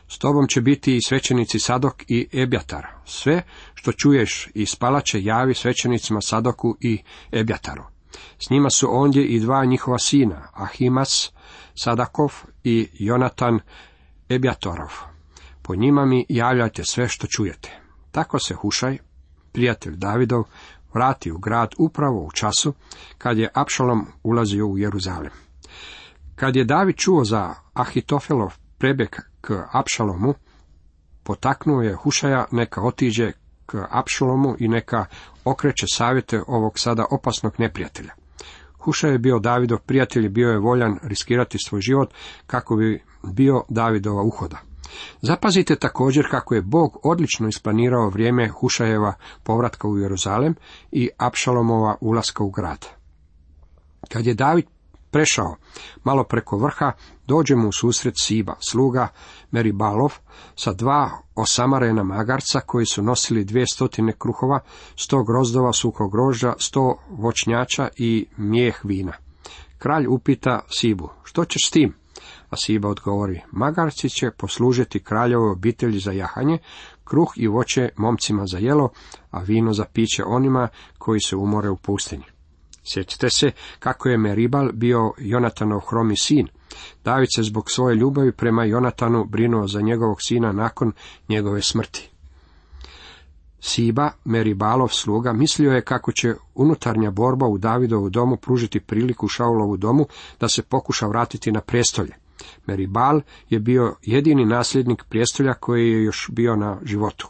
S 0.09 0.17
tobom 0.17 0.47
će 0.47 0.61
biti 0.61 0.95
i 0.95 1.01
svećenici 1.01 1.59
Sadok 1.59 2.03
i 2.07 2.27
Ebjatar. 2.33 2.87
Sve 3.05 3.43
što 3.73 3.91
čuješ 3.91 4.49
i 4.53 4.65
spalaće 4.65 5.23
javi 5.23 5.53
svećenicima 5.53 6.21
Sadoku 6.21 6.77
i 6.81 7.03
Ebjataru. 7.31 7.83
S 8.39 8.49
njima 8.49 8.69
su 8.69 8.87
ondje 8.91 9.25
i 9.25 9.39
dva 9.39 9.65
njihova 9.65 9.99
sina, 9.99 10.47
Ahimas 10.53 11.31
Sadakov 11.75 12.33
i 12.63 12.89
Jonatan 12.93 13.59
Ebjatorov. 14.29 14.91
Po 15.61 15.75
njima 15.75 16.05
mi 16.05 16.25
javljajte 16.29 16.83
sve 16.85 17.07
što 17.07 17.27
čujete. 17.27 17.79
Tako 18.11 18.39
se 18.39 18.53
Hušaj, 18.53 18.97
prijatelj 19.51 19.95
Davidov, 19.95 20.43
vrati 20.93 21.31
u 21.31 21.37
grad 21.37 21.75
upravo 21.77 22.25
u 22.25 22.31
času 22.31 22.73
kad 23.17 23.37
je 23.37 23.49
Apšalom 23.53 24.07
ulazio 24.23 24.67
u 24.67 24.77
Jeruzalem. 24.77 25.31
Kad 26.35 26.55
je 26.55 26.63
David 26.63 26.95
čuo 26.95 27.23
za 27.23 27.53
Ahitofelov 27.73 28.53
prebjeg 28.77 29.09
k 29.41 29.63
Apšalomu, 29.71 30.33
potaknuo 31.23 31.81
je 31.81 31.95
Hušaja 31.95 32.45
neka 32.51 32.81
otiđe 32.81 33.31
k 33.65 33.75
Apšalomu 33.89 34.55
i 34.59 34.67
neka 34.67 35.05
okreće 35.45 35.85
savjete 35.87 36.41
ovog 36.47 36.79
sada 36.79 37.05
opasnog 37.11 37.53
neprijatelja. 37.57 38.13
Huša 38.79 39.07
je 39.07 39.17
bio 39.17 39.39
Davidov 39.39 39.79
prijatelj 39.79 40.25
i 40.25 40.29
bio 40.29 40.49
je 40.49 40.59
voljan 40.59 40.99
riskirati 41.03 41.57
svoj 41.57 41.81
život 41.81 42.13
kako 42.47 42.75
bi 42.75 43.03
bio 43.23 43.63
Davidova 43.69 44.21
uhoda. 44.21 44.57
Zapazite 45.21 45.75
također 45.75 46.25
kako 46.31 46.55
je 46.55 46.61
Bog 46.61 46.99
odlično 47.03 47.47
isplanirao 47.47 48.09
vrijeme 48.09 48.49
Hušajeva 48.49 49.13
povratka 49.43 49.87
u 49.87 49.97
Jeruzalem 49.97 50.55
i 50.91 51.09
Apšalomova 51.17 51.95
ulaska 52.01 52.43
u 52.43 52.49
grad. 52.49 52.85
Kad 54.09 54.25
je 54.25 54.33
David 54.33 54.65
prešao 55.11 55.55
malo 56.03 56.23
preko 56.23 56.57
vrha, 56.57 56.91
dođe 57.27 57.55
mu 57.55 57.67
u 57.67 57.71
susret 57.71 58.13
Siba, 58.17 58.55
sluga 58.69 59.07
Meribalov, 59.51 60.13
sa 60.55 60.73
dva 60.73 61.11
osamarena 61.35 62.03
magarca 62.03 62.59
koji 62.59 62.85
su 62.85 63.03
nosili 63.03 63.45
dvije 63.45 63.65
stotine 63.73 64.13
kruhova, 64.19 64.59
sto 64.95 65.23
grozdova 65.23 65.73
suhog 65.73 66.11
grožđa, 66.11 66.53
sto 66.59 66.97
voćnjača 67.09 67.87
i 67.97 68.27
mijeh 68.37 68.79
vina. 68.83 69.13
Kralj 69.77 70.07
upita 70.07 70.59
Sibu, 70.69 71.09
što 71.23 71.45
ćeš 71.45 71.67
s 71.67 71.71
tim? 71.71 71.93
A 72.49 72.55
Siba 72.55 72.89
odgovori, 72.89 73.41
magarci 73.51 74.09
će 74.09 74.31
poslužiti 74.31 75.03
kraljevoj 75.03 75.51
obitelji 75.51 75.99
za 75.99 76.11
jahanje, 76.11 76.57
kruh 77.03 77.33
i 77.35 77.47
voće 77.47 77.89
momcima 77.97 78.45
za 78.45 78.57
jelo, 78.57 78.89
a 79.31 79.39
vino 79.39 79.73
za 79.73 79.85
piće 79.93 80.23
onima 80.23 80.67
koji 80.97 81.19
se 81.19 81.35
umore 81.35 81.69
u 81.69 81.77
pustinji. 81.77 82.36
Sjećate 82.87 83.29
se 83.29 83.51
kako 83.79 84.09
je 84.09 84.17
Meribal 84.17 84.71
bio 84.73 85.13
Jonatanov 85.17 85.79
hromi 85.79 86.17
sin. 86.17 86.47
David 87.03 87.27
se 87.35 87.43
zbog 87.43 87.71
svoje 87.71 87.95
ljubavi 87.95 88.31
prema 88.31 88.63
Jonatanu 88.63 89.25
brinuo 89.25 89.67
za 89.67 89.81
njegovog 89.81 90.17
sina 90.21 90.51
nakon 90.51 90.91
njegove 91.29 91.61
smrti. 91.61 92.09
Siba, 93.59 94.11
Meribalov 94.25 94.87
sluga, 94.87 95.33
mislio 95.33 95.71
je 95.71 95.81
kako 95.81 96.11
će 96.11 96.33
unutarnja 96.55 97.11
borba 97.11 97.47
u 97.47 97.57
Davidovu 97.57 98.09
domu 98.09 98.37
pružiti 98.37 98.79
priliku 98.79 99.27
Šaulovu 99.27 99.77
domu 99.77 100.05
da 100.39 100.47
se 100.47 100.63
pokuša 100.63 101.07
vratiti 101.07 101.51
na 101.51 101.61
prestolje. 101.61 102.15
Meribal 102.65 103.21
je 103.49 103.59
bio 103.59 103.95
jedini 104.01 104.45
nasljednik 104.45 105.03
prijestolja 105.09 105.53
koji 105.53 105.91
je 105.91 106.03
još 106.03 106.29
bio 106.31 106.55
na 106.55 106.79
životu. 106.83 107.27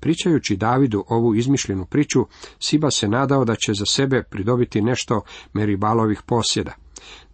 Pričajući 0.00 0.56
Davidu 0.56 1.04
ovu 1.08 1.34
izmišljenu 1.34 1.86
priču, 1.86 2.26
Siba 2.58 2.90
se 2.90 3.08
nadao 3.08 3.44
da 3.44 3.54
će 3.54 3.74
za 3.74 3.84
sebe 3.86 4.22
pridobiti 4.22 4.82
nešto 4.82 5.22
Meribalovih 5.52 6.22
posjeda. 6.26 6.72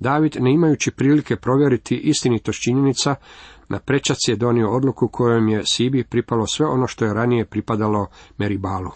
David, 0.01 0.37
ne 0.41 0.53
imajući 0.53 0.91
prilike 0.91 1.37
provjeriti 1.37 1.97
istinitost 1.97 2.63
činjenica, 2.63 3.15
na 3.69 3.79
prečac 3.79 4.19
je 4.29 4.37
donio 4.37 4.71
odluku 4.71 5.09
kojom 5.09 5.49
je 5.49 5.67
Sibi 5.67 6.05
pripalo 6.05 6.47
sve 6.47 6.67
ono 6.67 6.87
što 6.87 7.05
je 7.05 7.15
ranije 7.15 7.45
pripadalo 7.45 8.07
Meribalu. 8.39 8.91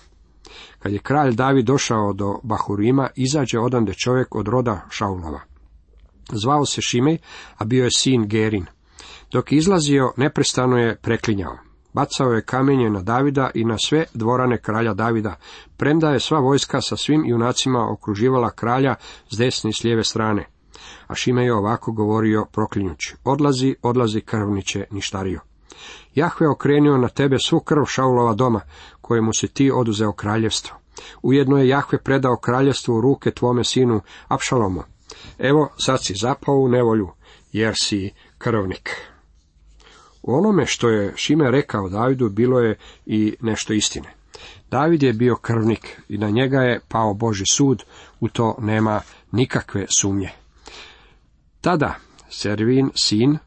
Kad 0.79 0.93
je 0.93 0.99
kralj 0.99 1.35
David 1.35 1.67
došao 1.67 2.13
do 2.13 2.39
Bahurima, 2.43 3.09
izađe 3.17 3.59
odande 3.59 3.95
čovjek 3.95 4.35
od 4.35 4.49
roda 4.49 4.81
Šaulova. 4.91 5.41
Zvao 6.33 6.67
se 6.67 6.81
Šimej, 6.81 7.19
a 7.57 7.65
bio 7.65 7.85
je 7.85 7.91
sin 7.97 8.29
Gerin. 8.29 8.67
Dok 9.33 9.53
je 9.53 9.59
izlazio, 9.59 10.13
neprestano 10.17 10.79
je 10.79 10.97
preklinjao. 10.97 11.72
Bacao 11.93 12.33
je 12.33 12.43
kamenje 12.43 12.91
na 12.91 13.03
Davida 13.03 13.51
i 13.55 13.65
na 13.65 13.77
sve 13.79 14.05
dvorane 14.15 14.59
kralja 14.59 14.95
Davida, 14.95 15.35
premda 15.77 16.11
je 16.11 16.21
sva 16.21 16.39
vojska 16.39 16.81
sa 16.81 16.97
svim 16.97 17.27
junacima 17.27 17.93
okruživala 17.93 18.51
kralja 18.51 18.95
s 19.31 19.39
desne 19.39 19.71
i 19.71 19.73
s 19.73 19.85
lijeve 19.85 20.05
strane. 20.05 20.47
A 21.07 21.15
Šime 21.15 21.45
je 21.45 21.55
ovako 21.55 21.93
govorio 21.93 22.47
proklinjući, 22.53 23.17
odlazi, 23.25 23.77
odlazi 23.83 24.21
krvniće 24.21 24.85
ništario. 24.91 25.41
Jahve 26.15 26.49
okrenio 26.49 26.97
na 26.97 27.09
tebe 27.09 27.39
svu 27.39 27.61
krv 27.61 27.85
Šaulova 27.85 28.35
doma, 28.35 28.61
kojemu 29.01 29.31
si 29.33 29.49
ti 29.49 29.71
oduzeo 29.71 30.13
kraljevstvo. 30.13 30.77
Ujedno 31.23 31.59
je 31.59 31.69
Jahve 31.69 31.99
predao 31.99 32.37
kraljevstvo 32.37 32.97
u 32.97 33.01
ruke 33.01 33.31
tvome 33.31 33.65
sinu 33.65 34.01
Apšalomu. 34.29 34.83
Evo, 35.39 35.69
sad 35.77 36.05
si 36.05 36.15
zapao 36.15 36.55
u 36.55 36.69
nevolju, 36.69 37.11
jer 37.53 37.75
si 37.83 38.11
krvnik. 38.39 39.12
U 40.23 40.35
onome 40.35 40.67
što 40.67 40.89
je 40.89 41.13
Šime 41.17 41.51
rekao 41.51 41.89
Davidu 41.89 42.29
bilo 42.29 42.61
je 42.61 42.79
i 43.07 43.37
nešto 43.41 43.73
istine. 43.73 44.09
David 44.71 45.03
je 45.03 45.13
bio 45.13 45.37
krvnik 45.37 46.01
i 46.09 46.19
na 46.19 46.31
njega 46.31 46.61
je 46.61 46.81
pao 46.89 47.15
Boži 47.15 47.45
sud, 47.53 47.83
u 48.21 48.29
to 48.29 48.57
nema 48.61 49.01
nikakve 49.33 49.87
sumnje. 50.01 50.31
Tada 51.61 51.95
Servin, 52.31 52.91
sin, 52.95 53.39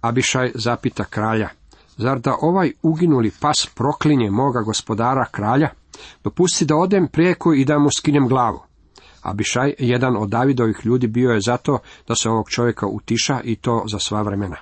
Abišaj 0.00 0.50
zapita 0.54 1.04
kralja, 1.04 1.48
zar 1.96 2.20
da 2.20 2.36
ovaj 2.40 2.72
uginuli 2.82 3.30
pas 3.40 3.68
proklinje 3.74 4.30
moga 4.30 4.60
gospodara 4.60 5.24
kralja? 5.30 5.68
Dopusti 6.24 6.64
da 6.64 6.76
odem 6.76 7.08
prijeko 7.08 7.52
i 7.52 7.64
da 7.64 7.78
mu 7.78 7.88
skinem 7.98 8.28
glavu. 8.28 8.60
Abišaj, 9.22 9.74
jedan 9.78 10.16
od 10.16 10.28
Davidovih 10.28 10.80
ljudi, 10.84 11.06
bio 11.06 11.30
je 11.30 11.40
zato 11.40 11.78
da 12.08 12.14
se 12.14 12.30
ovog 12.30 12.50
čovjeka 12.50 12.86
utiša 12.86 13.40
i 13.44 13.56
to 13.56 13.84
za 13.90 13.98
sva 13.98 14.22
vremena. 14.22 14.56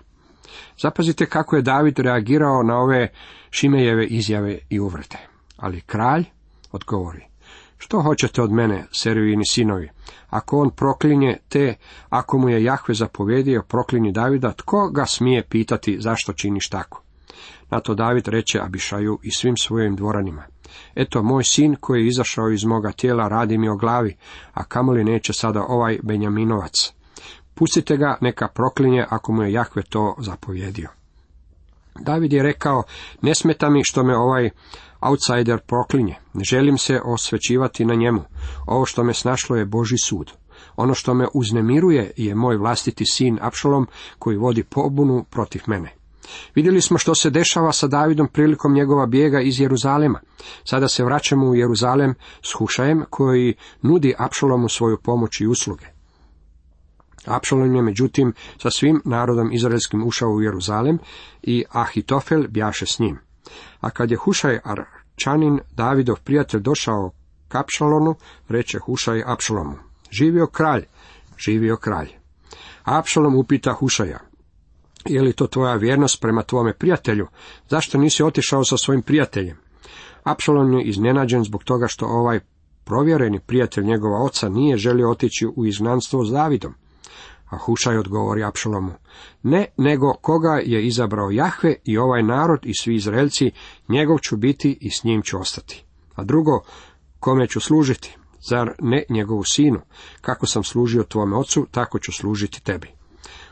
Zapazite 0.79 1.27
kako 1.27 1.57
je 1.57 1.63
David 1.63 1.99
reagirao 1.99 2.63
na 2.63 2.79
ove 2.79 3.09
Šimejeve 3.51 4.07
izjave 4.07 4.59
i 4.71 4.81
uvrete. 4.81 5.19
Ali 5.57 5.81
kralj 5.81 6.25
odgovori, 6.73 7.27
što 7.79 8.03
hoćete 8.03 8.43
od 8.43 8.53
mene, 8.53 8.87
Servini 8.93 9.47
sinovi? 9.47 9.91
Ako 10.31 10.59
on 10.59 10.71
proklinje 10.71 11.37
te, 11.49 11.75
ako 12.09 12.39
mu 12.39 12.49
je 12.49 12.65
Jahve 12.65 12.95
zapovjedio 12.95 13.63
proklini 13.63 14.13
Davida, 14.13 14.53
tko 14.53 14.91
ga 14.91 15.07
smije 15.07 15.43
pitati 15.43 16.01
zašto 16.01 16.33
činiš 16.33 16.69
tako? 16.69 17.03
Na 17.71 17.81
to 17.81 17.95
David 17.95 18.29
reče 18.29 18.61
Abišaju 18.61 19.19
i 19.23 19.31
svim 19.31 19.57
svojim 19.57 19.97
dvoranima. 19.97 20.43
Eto, 20.95 21.23
moj 21.23 21.45
sin 21.45 21.77
koji 21.81 22.01
je 22.01 22.09
izašao 22.09 22.51
iz 22.51 22.65
moga 22.65 22.93
tijela 22.93 23.29
radi 23.29 23.59
mi 23.59 23.69
o 23.69 23.77
glavi, 23.77 24.17
a 24.53 24.65
kamoli 24.65 25.05
neće 25.05 25.33
sada 25.33 25.65
ovaj 25.69 25.99
Benjaminovac. 26.03 26.93
Pustite 27.55 27.97
ga, 27.97 28.19
neka 28.21 28.49
proklinje 28.49 29.07
ako 29.09 29.33
mu 29.33 29.43
je 29.43 29.53
Jahve 29.53 29.83
to 29.83 30.15
zapovjedio. 30.19 30.89
David 31.99 32.33
je 32.33 32.43
rekao, 32.43 32.83
ne 33.23 33.35
smeta 33.35 33.71
mi 33.71 33.85
što 33.85 34.05
me 34.05 34.17
ovaj 34.17 34.51
outsider 35.01 35.59
proklinje, 35.67 36.15
ne 36.35 36.45
želim 36.45 36.79
se 36.79 37.01
osvećivati 37.05 37.85
na 37.85 37.95
njemu, 37.95 38.21
ovo 38.67 38.87
što 38.87 39.05
me 39.05 39.15
snašlo 39.15 39.57
je 39.57 39.65
Boži 39.65 39.99
sud. 39.99 40.33
Ono 40.77 40.95
što 40.95 41.15
me 41.15 41.27
uznemiruje 41.35 42.13
je 42.17 42.35
moj 42.35 42.57
vlastiti 42.57 43.05
sin 43.07 43.39
Apšalom 43.43 43.87
koji 44.19 44.37
vodi 44.37 44.63
pobunu 44.63 45.25
protiv 45.31 45.63
mene. 45.67 45.93
Vidjeli 46.55 46.81
smo 46.81 46.99
što 46.99 47.15
se 47.15 47.31
dešava 47.31 47.73
sa 47.73 47.87
Davidom 47.87 48.29
prilikom 48.29 48.75
njegova 48.75 49.07
bijega 49.07 49.41
iz 49.41 49.61
Jeruzalema. 49.61 50.21
Sada 50.65 50.89
se 50.89 51.05
vraćamo 51.05 51.47
u 51.47 51.55
Jeruzalem 51.55 52.15
s 52.43 52.53
Hušajem 52.59 53.05
koji 53.11 53.55
nudi 53.83 54.15
Apšalomu 54.19 54.69
svoju 54.69 54.99
pomoć 55.03 55.41
i 55.41 55.47
usluge. 55.47 56.00
Apšalom 57.27 57.77
je 57.77 57.83
međutim 57.83 58.33
sa 58.63 58.71
svim 58.71 59.03
narodom 59.05 59.53
izraelskim 59.53 60.07
ušao 60.07 60.31
u 60.31 60.43
Jeruzalem 60.43 60.99
i 61.43 61.65
Ahitofel 61.71 62.49
bjaše 62.49 62.87
s 62.87 62.99
njim. 62.99 63.19
A 63.81 63.91
kad 63.91 64.11
je 64.11 64.17
Hušaj 64.17 64.61
Arčanin, 64.65 65.61
Davidov 65.73 66.17
prijatelj, 66.25 66.61
došao 66.61 67.11
k 67.49 67.55
Apšalonu, 67.55 68.15
reče 68.49 68.79
Hušaj 68.79 69.23
Apšalomu, 69.27 69.77
živio 70.11 70.47
kralj, 70.47 70.85
živio 71.39 71.77
kralj. 71.77 72.09
Apšalom 72.85 73.37
upita 73.37 73.73
Hušaja, 73.73 74.19
je 75.05 75.23
li 75.23 75.33
to 75.33 75.47
tvoja 75.47 75.75
vjernost 75.75 76.21
prema 76.21 76.43
tvome 76.43 76.75
prijatelju? 76.75 77.27
Zašto 77.69 77.99
nisi 77.99 78.23
otišao 78.23 78.65
sa 78.65 78.77
svojim 78.77 79.03
prijateljem? 79.03 79.57
Apšalom 80.25 80.73
je 80.73 80.85
iznenađen 80.85 81.45
zbog 81.45 81.65
toga 81.65 81.87
što 81.89 82.07
ovaj 82.07 82.41
provjereni 82.85 83.41
prijatelj 83.41 83.85
njegova 83.85 84.23
oca 84.23 84.49
nije 84.49 84.77
želio 84.77 85.11
otići 85.11 85.47
u 85.57 85.67
izgnanstvo 85.67 86.25
s 86.25 86.31
Davidom. 86.31 86.75
A 87.51 87.57
Hušaj 87.59 87.99
odgovori 87.99 88.45
Apšalomu, 88.45 88.93
ne, 89.43 89.67
nego 89.77 90.13
koga 90.21 90.61
je 90.65 90.87
izabrao 90.87 91.31
Jahve 91.31 91.75
i 91.85 91.99
ovaj 91.99 92.23
narod 92.23 92.61
i 92.63 92.75
svi 92.75 92.95
Izraelci, 92.95 93.51
njegov 93.89 94.19
ću 94.19 94.37
biti 94.37 94.79
i 94.81 94.91
s 94.91 95.05
njim 95.05 95.23
ću 95.23 95.41
ostati. 95.41 95.85
A 96.15 96.25
drugo, 96.25 96.61
kome 97.21 97.47
ću 97.47 97.61
služiti? 97.61 98.17
Zar 98.49 98.73
ne 98.79 99.03
njegovu 99.09 99.45
sinu? 99.45 99.81
Kako 100.21 100.47
sam 100.47 100.65
služio 100.65 101.03
tvome 101.03 101.37
ocu, 101.37 101.67
tako 101.71 101.99
ću 101.99 102.13
služiti 102.13 102.65
tebi. 102.65 102.89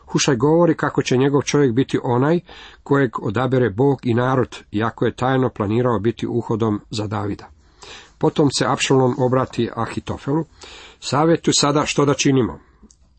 Hušaj 0.06 0.37
govori 0.37 0.76
kako 0.76 1.02
će 1.02 1.16
njegov 1.16 1.42
čovjek 1.42 1.72
biti 1.72 1.98
onaj 2.02 2.40
kojeg 2.82 3.11
odabere 3.22 3.70
Bog 3.70 3.98
i 4.02 4.14
narod, 4.14 4.56
iako 4.70 5.04
je 5.04 5.16
tajno 5.16 5.50
planirao 5.50 5.98
biti 5.98 6.26
uhodom 6.26 6.80
za 6.90 7.06
Davida. 7.06 7.48
Potom 8.18 8.48
se 8.58 8.66
Apšalom 8.66 9.14
obrati 9.18 9.70
Ahitofelu, 9.76 10.44
savjetuj 11.00 11.52
sada 11.52 11.87
što 11.87 12.04
da 12.04 12.14
činimo. 12.14 12.67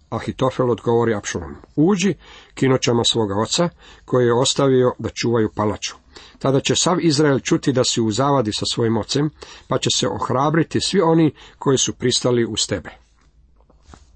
Ahitofel 0.10 0.72
odgovori 0.72 1.16
Apšalom, 1.16 1.56
uđi 1.76 2.14
kinoćama 2.54 3.04
svoga 3.04 3.36
oca, 3.42 3.70
koji 4.06 4.26
je 4.26 4.34
ostavio 4.34 4.94
da 5.00 5.10
čuvaju 5.10 5.50
palaču. 5.56 5.96
Tada 6.40 6.60
će 6.60 6.76
sav 6.76 6.98
Izrael 7.02 7.40
čuti 7.40 7.74
da 7.74 7.84
si 7.84 8.02
u 8.02 8.12
zavadi 8.12 8.52
sa 8.54 8.66
svojim 8.74 8.98
ocem, 8.98 9.30
pa 9.68 9.78
će 9.78 9.90
se 9.96 10.08
ohrabriti 10.08 10.82
svi 10.82 11.02
oni 11.02 11.34
koji 11.58 11.78
su 11.78 11.94
pristali 11.94 12.46
uz 12.46 12.68
tebe. 12.68 12.90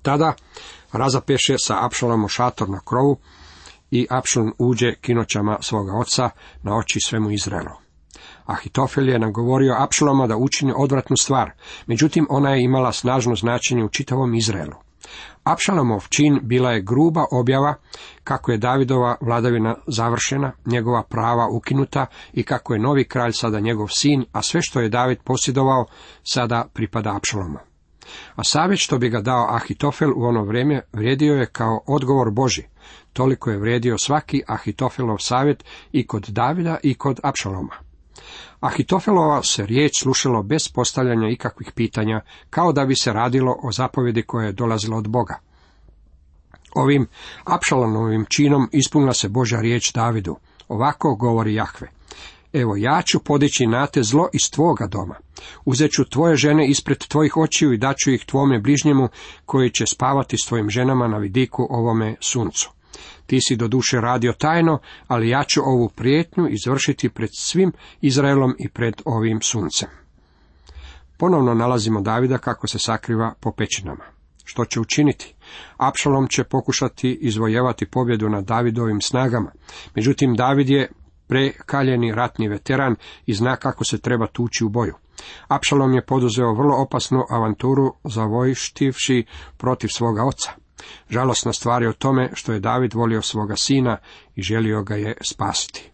Tada 0.01 0.33
razapeše 0.91 1.55
sa 1.57 1.85
Apšalom 1.85 2.27
šator 2.27 2.69
na 2.69 2.79
krovu 2.85 3.17
i 3.91 4.07
Apšalom 4.09 4.53
uđe 4.57 4.95
kinoćama 4.95 5.57
svoga 5.61 5.93
oca 5.93 6.29
na 6.63 6.77
oči 6.77 6.99
svemu 6.99 7.31
Izraelu. 7.31 7.83
Ahitofel 8.45 9.09
je 9.09 9.19
nagovorio 9.19 9.75
Apšaloma 9.79 10.27
da 10.27 10.37
učini 10.37 10.73
odvratnu 10.77 11.17
stvar, 11.17 11.51
međutim 11.87 12.27
ona 12.29 12.49
je 12.49 12.63
imala 12.63 12.91
snažno 12.91 13.35
značenje 13.35 13.83
u 13.83 13.89
čitavom 13.89 14.33
Izraelu. 14.33 14.82
Apšalomov 15.43 16.07
čin 16.09 16.39
bila 16.41 16.71
je 16.71 16.81
gruba 16.81 17.25
objava 17.31 17.75
kako 18.23 18.51
je 18.51 18.57
Davidova 18.57 19.15
vladavina 19.21 19.75
završena, 19.87 20.51
njegova 20.65 21.03
prava 21.03 21.47
ukinuta 21.51 22.05
i 22.33 22.43
kako 22.43 22.73
je 22.73 22.79
novi 22.79 23.07
kralj 23.07 23.31
sada 23.31 23.59
njegov 23.59 23.87
sin, 23.87 24.25
a 24.31 24.41
sve 24.41 24.61
što 24.61 24.81
je 24.81 24.89
David 24.89 25.17
posjedovao 25.23 25.85
sada 26.23 26.65
pripada 26.73 27.15
Apšalomu. 27.15 27.57
A 28.35 28.43
savjet 28.43 28.79
što 28.79 28.97
bi 28.97 29.09
ga 29.09 29.21
dao 29.21 29.47
Ahitofel 29.49 30.11
u 30.15 30.23
ono 30.23 30.43
vrijeme 30.43 30.81
vrijedio 30.93 31.33
je 31.33 31.45
kao 31.45 31.81
odgovor 31.87 32.31
Boži. 32.31 32.63
Toliko 33.13 33.49
je 33.49 33.57
vrijedio 33.57 33.97
svaki 33.97 34.43
Ahitofelov 34.47 35.17
savjet 35.19 35.63
i 35.91 36.07
kod 36.07 36.23
Davida 36.27 36.77
i 36.83 36.93
kod 36.93 37.19
Apšaloma. 37.23 37.92
Ahitofelova 38.59 39.43
se 39.43 39.65
riječ 39.65 40.01
slušalo 40.01 40.43
bez 40.43 40.67
postavljanja 40.67 41.29
ikakvih 41.29 41.71
pitanja, 41.75 42.21
kao 42.49 42.73
da 42.73 42.85
bi 42.85 42.95
se 42.95 43.13
radilo 43.13 43.55
o 43.63 43.71
zapovjedi 43.71 44.21
koja 44.21 44.45
je 44.45 44.51
dolazila 44.51 44.97
od 44.97 45.07
Boga. 45.07 45.39
Ovim 46.75 47.07
Apšalonovim 47.43 48.25
činom 48.29 48.69
ispunila 48.71 49.13
se 49.13 49.29
Božja 49.29 49.61
riječ 49.61 49.93
Davidu. 49.93 50.35
Ovako 50.67 51.15
govori 51.15 51.53
Jahve. 51.53 51.87
Evo 52.53 52.75
ja 52.77 53.01
ću 53.01 53.19
podići 53.19 53.67
na 53.67 53.87
te 53.87 54.03
zlo 54.03 54.29
iz 54.33 54.51
tvoga 54.51 54.87
doma. 54.87 55.15
Uzet 55.65 55.91
ću 55.91 56.09
tvoje 56.09 56.35
žene 56.35 56.67
ispred 56.67 56.97
tvojih 56.97 57.37
očiju 57.37 57.73
i 57.73 57.77
daću 57.77 58.11
ih 58.11 58.25
tvome 58.25 58.59
bližnjemu 58.59 59.09
koji 59.45 59.69
će 59.69 59.85
spavati 59.85 60.37
s 60.37 60.47
tvojim 60.47 60.69
ženama 60.69 61.07
na 61.07 61.17
vidiku 61.17 61.67
ovome 61.69 62.15
suncu. 62.19 62.71
Ti 63.25 63.39
si 63.41 63.55
do 63.55 63.67
duše 63.67 64.01
radio 64.01 64.33
tajno, 64.33 64.79
ali 65.07 65.29
ja 65.29 65.43
ću 65.43 65.61
ovu 65.65 65.89
prijetnju 65.89 66.47
izvršiti 66.49 67.09
pred 67.09 67.29
svim 67.37 67.71
Izraelom 68.01 68.55
i 68.59 68.69
pred 68.69 68.93
ovim 69.05 69.41
suncem. 69.41 69.89
Ponovno 71.17 71.53
nalazimo 71.53 72.01
Davida 72.01 72.37
kako 72.37 72.67
se 72.67 72.79
sakriva 72.79 73.33
po 73.39 73.51
pećinama. 73.51 74.03
Što 74.43 74.65
će 74.65 74.79
učiniti? 74.79 75.35
Apšalom 75.77 76.27
će 76.27 76.43
pokušati 76.43 77.17
izvojevati 77.21 77.85
pobjedu 77.85 78.29
nad 78.29 78.45
Davidovim 78.45 79.01
snagama. 79.01 79.51
Međutim, 79.95 80.35
David 80.35 80.69
je 80.69 80.91
prekaljeni 81.27 82.11
ratni 82.11 82.47
veteran 82.47 82.95
i 83.25 83.33
zna 83.33 83.55
kako 83.55 83.83
se 83.83 83.97
treba 83.97 84.27
tući 84.27 84.65
u 84.65 84.69
boju. 84.69 84.93
Apšalom 85.47 85.93
je 85.93 86.05
poduzeo 86.05 86.53
vrlo 86.53 86.75
opasnu 86.81 87.23
avanturu 87.29 87.93
zavojštivši 88.03 89.25
protiv 89.57 89.87
svoga 89.87 90.23
oca. 90.23 90.62
Žalosna 91.09 91.53
stvar 91.53 91.81
je 91.81 91.89
o 91.89 91.93
tome 91.93 92.29
što 92.33 92.53
je 92.53 92.59
David 92.59 92.93
volio 92.93 93.21
svoga 93.21 93.55
sina 93.55 93.97
i 94.35 94.41
želio 94.41 94.83
ga 94.83 94.95
je 94.95 95.17
spasiti. 95.21 95.91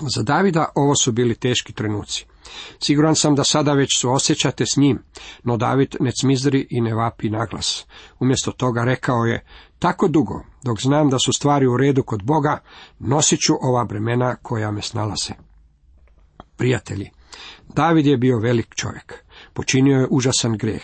Za 0.00 0.22
Davida 0.22 0.72
ovo 0.74 0.94
su 0.94 1.12
bili 1.12 1.34
teški 1.34 1.72
trenuci. 1.72 2.26
Siguran 2.78 3.14
sam 3.14 3.34
da 3.34 3.44
sada 3.44 3.72
već 3.72 4.04
osjećate 4.04 4.66
s 4.66 4.76
njim, 4.76 5.02
no 5.44 5.56
David 5.56 5.96
ne 6.00 6.12
cmizri 6.20 6.66
i 6.70 6.80
ne 6.80 6.94
vapi 6.94 7.30
naglas. 7.30 7.86
Umjesto 8.18 8.52
toga 8.52 8.84
rekao 8.84 9.24
je, 9.24 9.44
tako 9.78 10.08
dugo, 10.08 10.44
dok 10.64 10.80
znam 10.80 11.10
da 11.10 11.18
su 11.18 11.32
stvari 11.32 11.66
u 11.66 11.76
redu 11.76 12.02
kod 12.02 12.22
Boga, 12.22 12.58
nosit 12.98 13.40
ću 13.40 13.54
ova 13.60 13.84
bremena 13.84 14.36
koja 14.42 14.70
me 14.70 14.82
snalaze. 14.82 15.32
Prijatelji, 16.56 17.10
David 17.68 18.06
je 18.06 18.16
bio 18.16 18.38
velik 18.38 18.74
čovjek, 18.74 19.24
počinio 19.52 20.00
je 20.00 20.08
užasan 20.10 20.56
greh. 20.56 20.82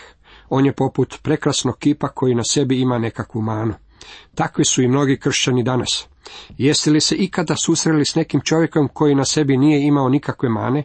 On 0.55 0.67
je 0.67 0.73
poput 0.73 1.19
prekrasnog 1.23 1.79
kipa 1.79 2.09
koji 2.09 2.35
na 2.35 2.43
sebi 2.45 2.81
ima 2.81 2.99
nekakvu 2.99 3.43
manu. 3.43 3.75
Takvi 4.35 4.65
su 4.65 4.83
i 4.83 4.89
mnogi 4.89 5.19
kršćani 5.19 5.63
danas. 5.63 6.07
Jeste 6.59 6.91
li 6.91 7.01
se 7.01 7.17
ikada 7.17 7.55
susreli 7.65 8.05
s 8.05 8.15
nekim 8.15 8.41
čovjekom 8.41 8.89
koji 8.89 9.15
na 9.15 9.25
sebi 9.25 9.57
nije 9.57 9.87
imao 9.87 10.09
nikakve 10.09 10.49
mane? 10.49 10.83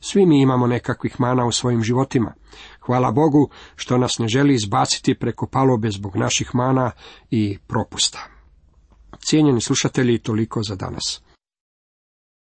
Svi 0.00 0.26
mi 0.26 0.40
imamo 0.42 0.66
nekakvih 0.66 1.20
mana 1.20 1.44
u 1.44 1.52
svojim 1.52 1.82
životima. 1.82 2.34
Hvala 2.80 3.10
Bogu 3.10 3.50
što 3.76 3.98
nas 3.98 4.18
ne 4.18 4.28
želi 4.28 4.54
izbaciti 4.54 5.14
preko 5.14 5.46
palobe 5.46 5.90
zbog 5.90 6.16
naših 6.16 6.54
mana 6.54 6.90
i 7.30 7.58
propusta. 7.66 8.28
Cijenjeni 9.18 9.60
slušatelji, 9.60 10.18
toliko 10.18 10.62
za 10.62 10.76
danas. 10.76 11.22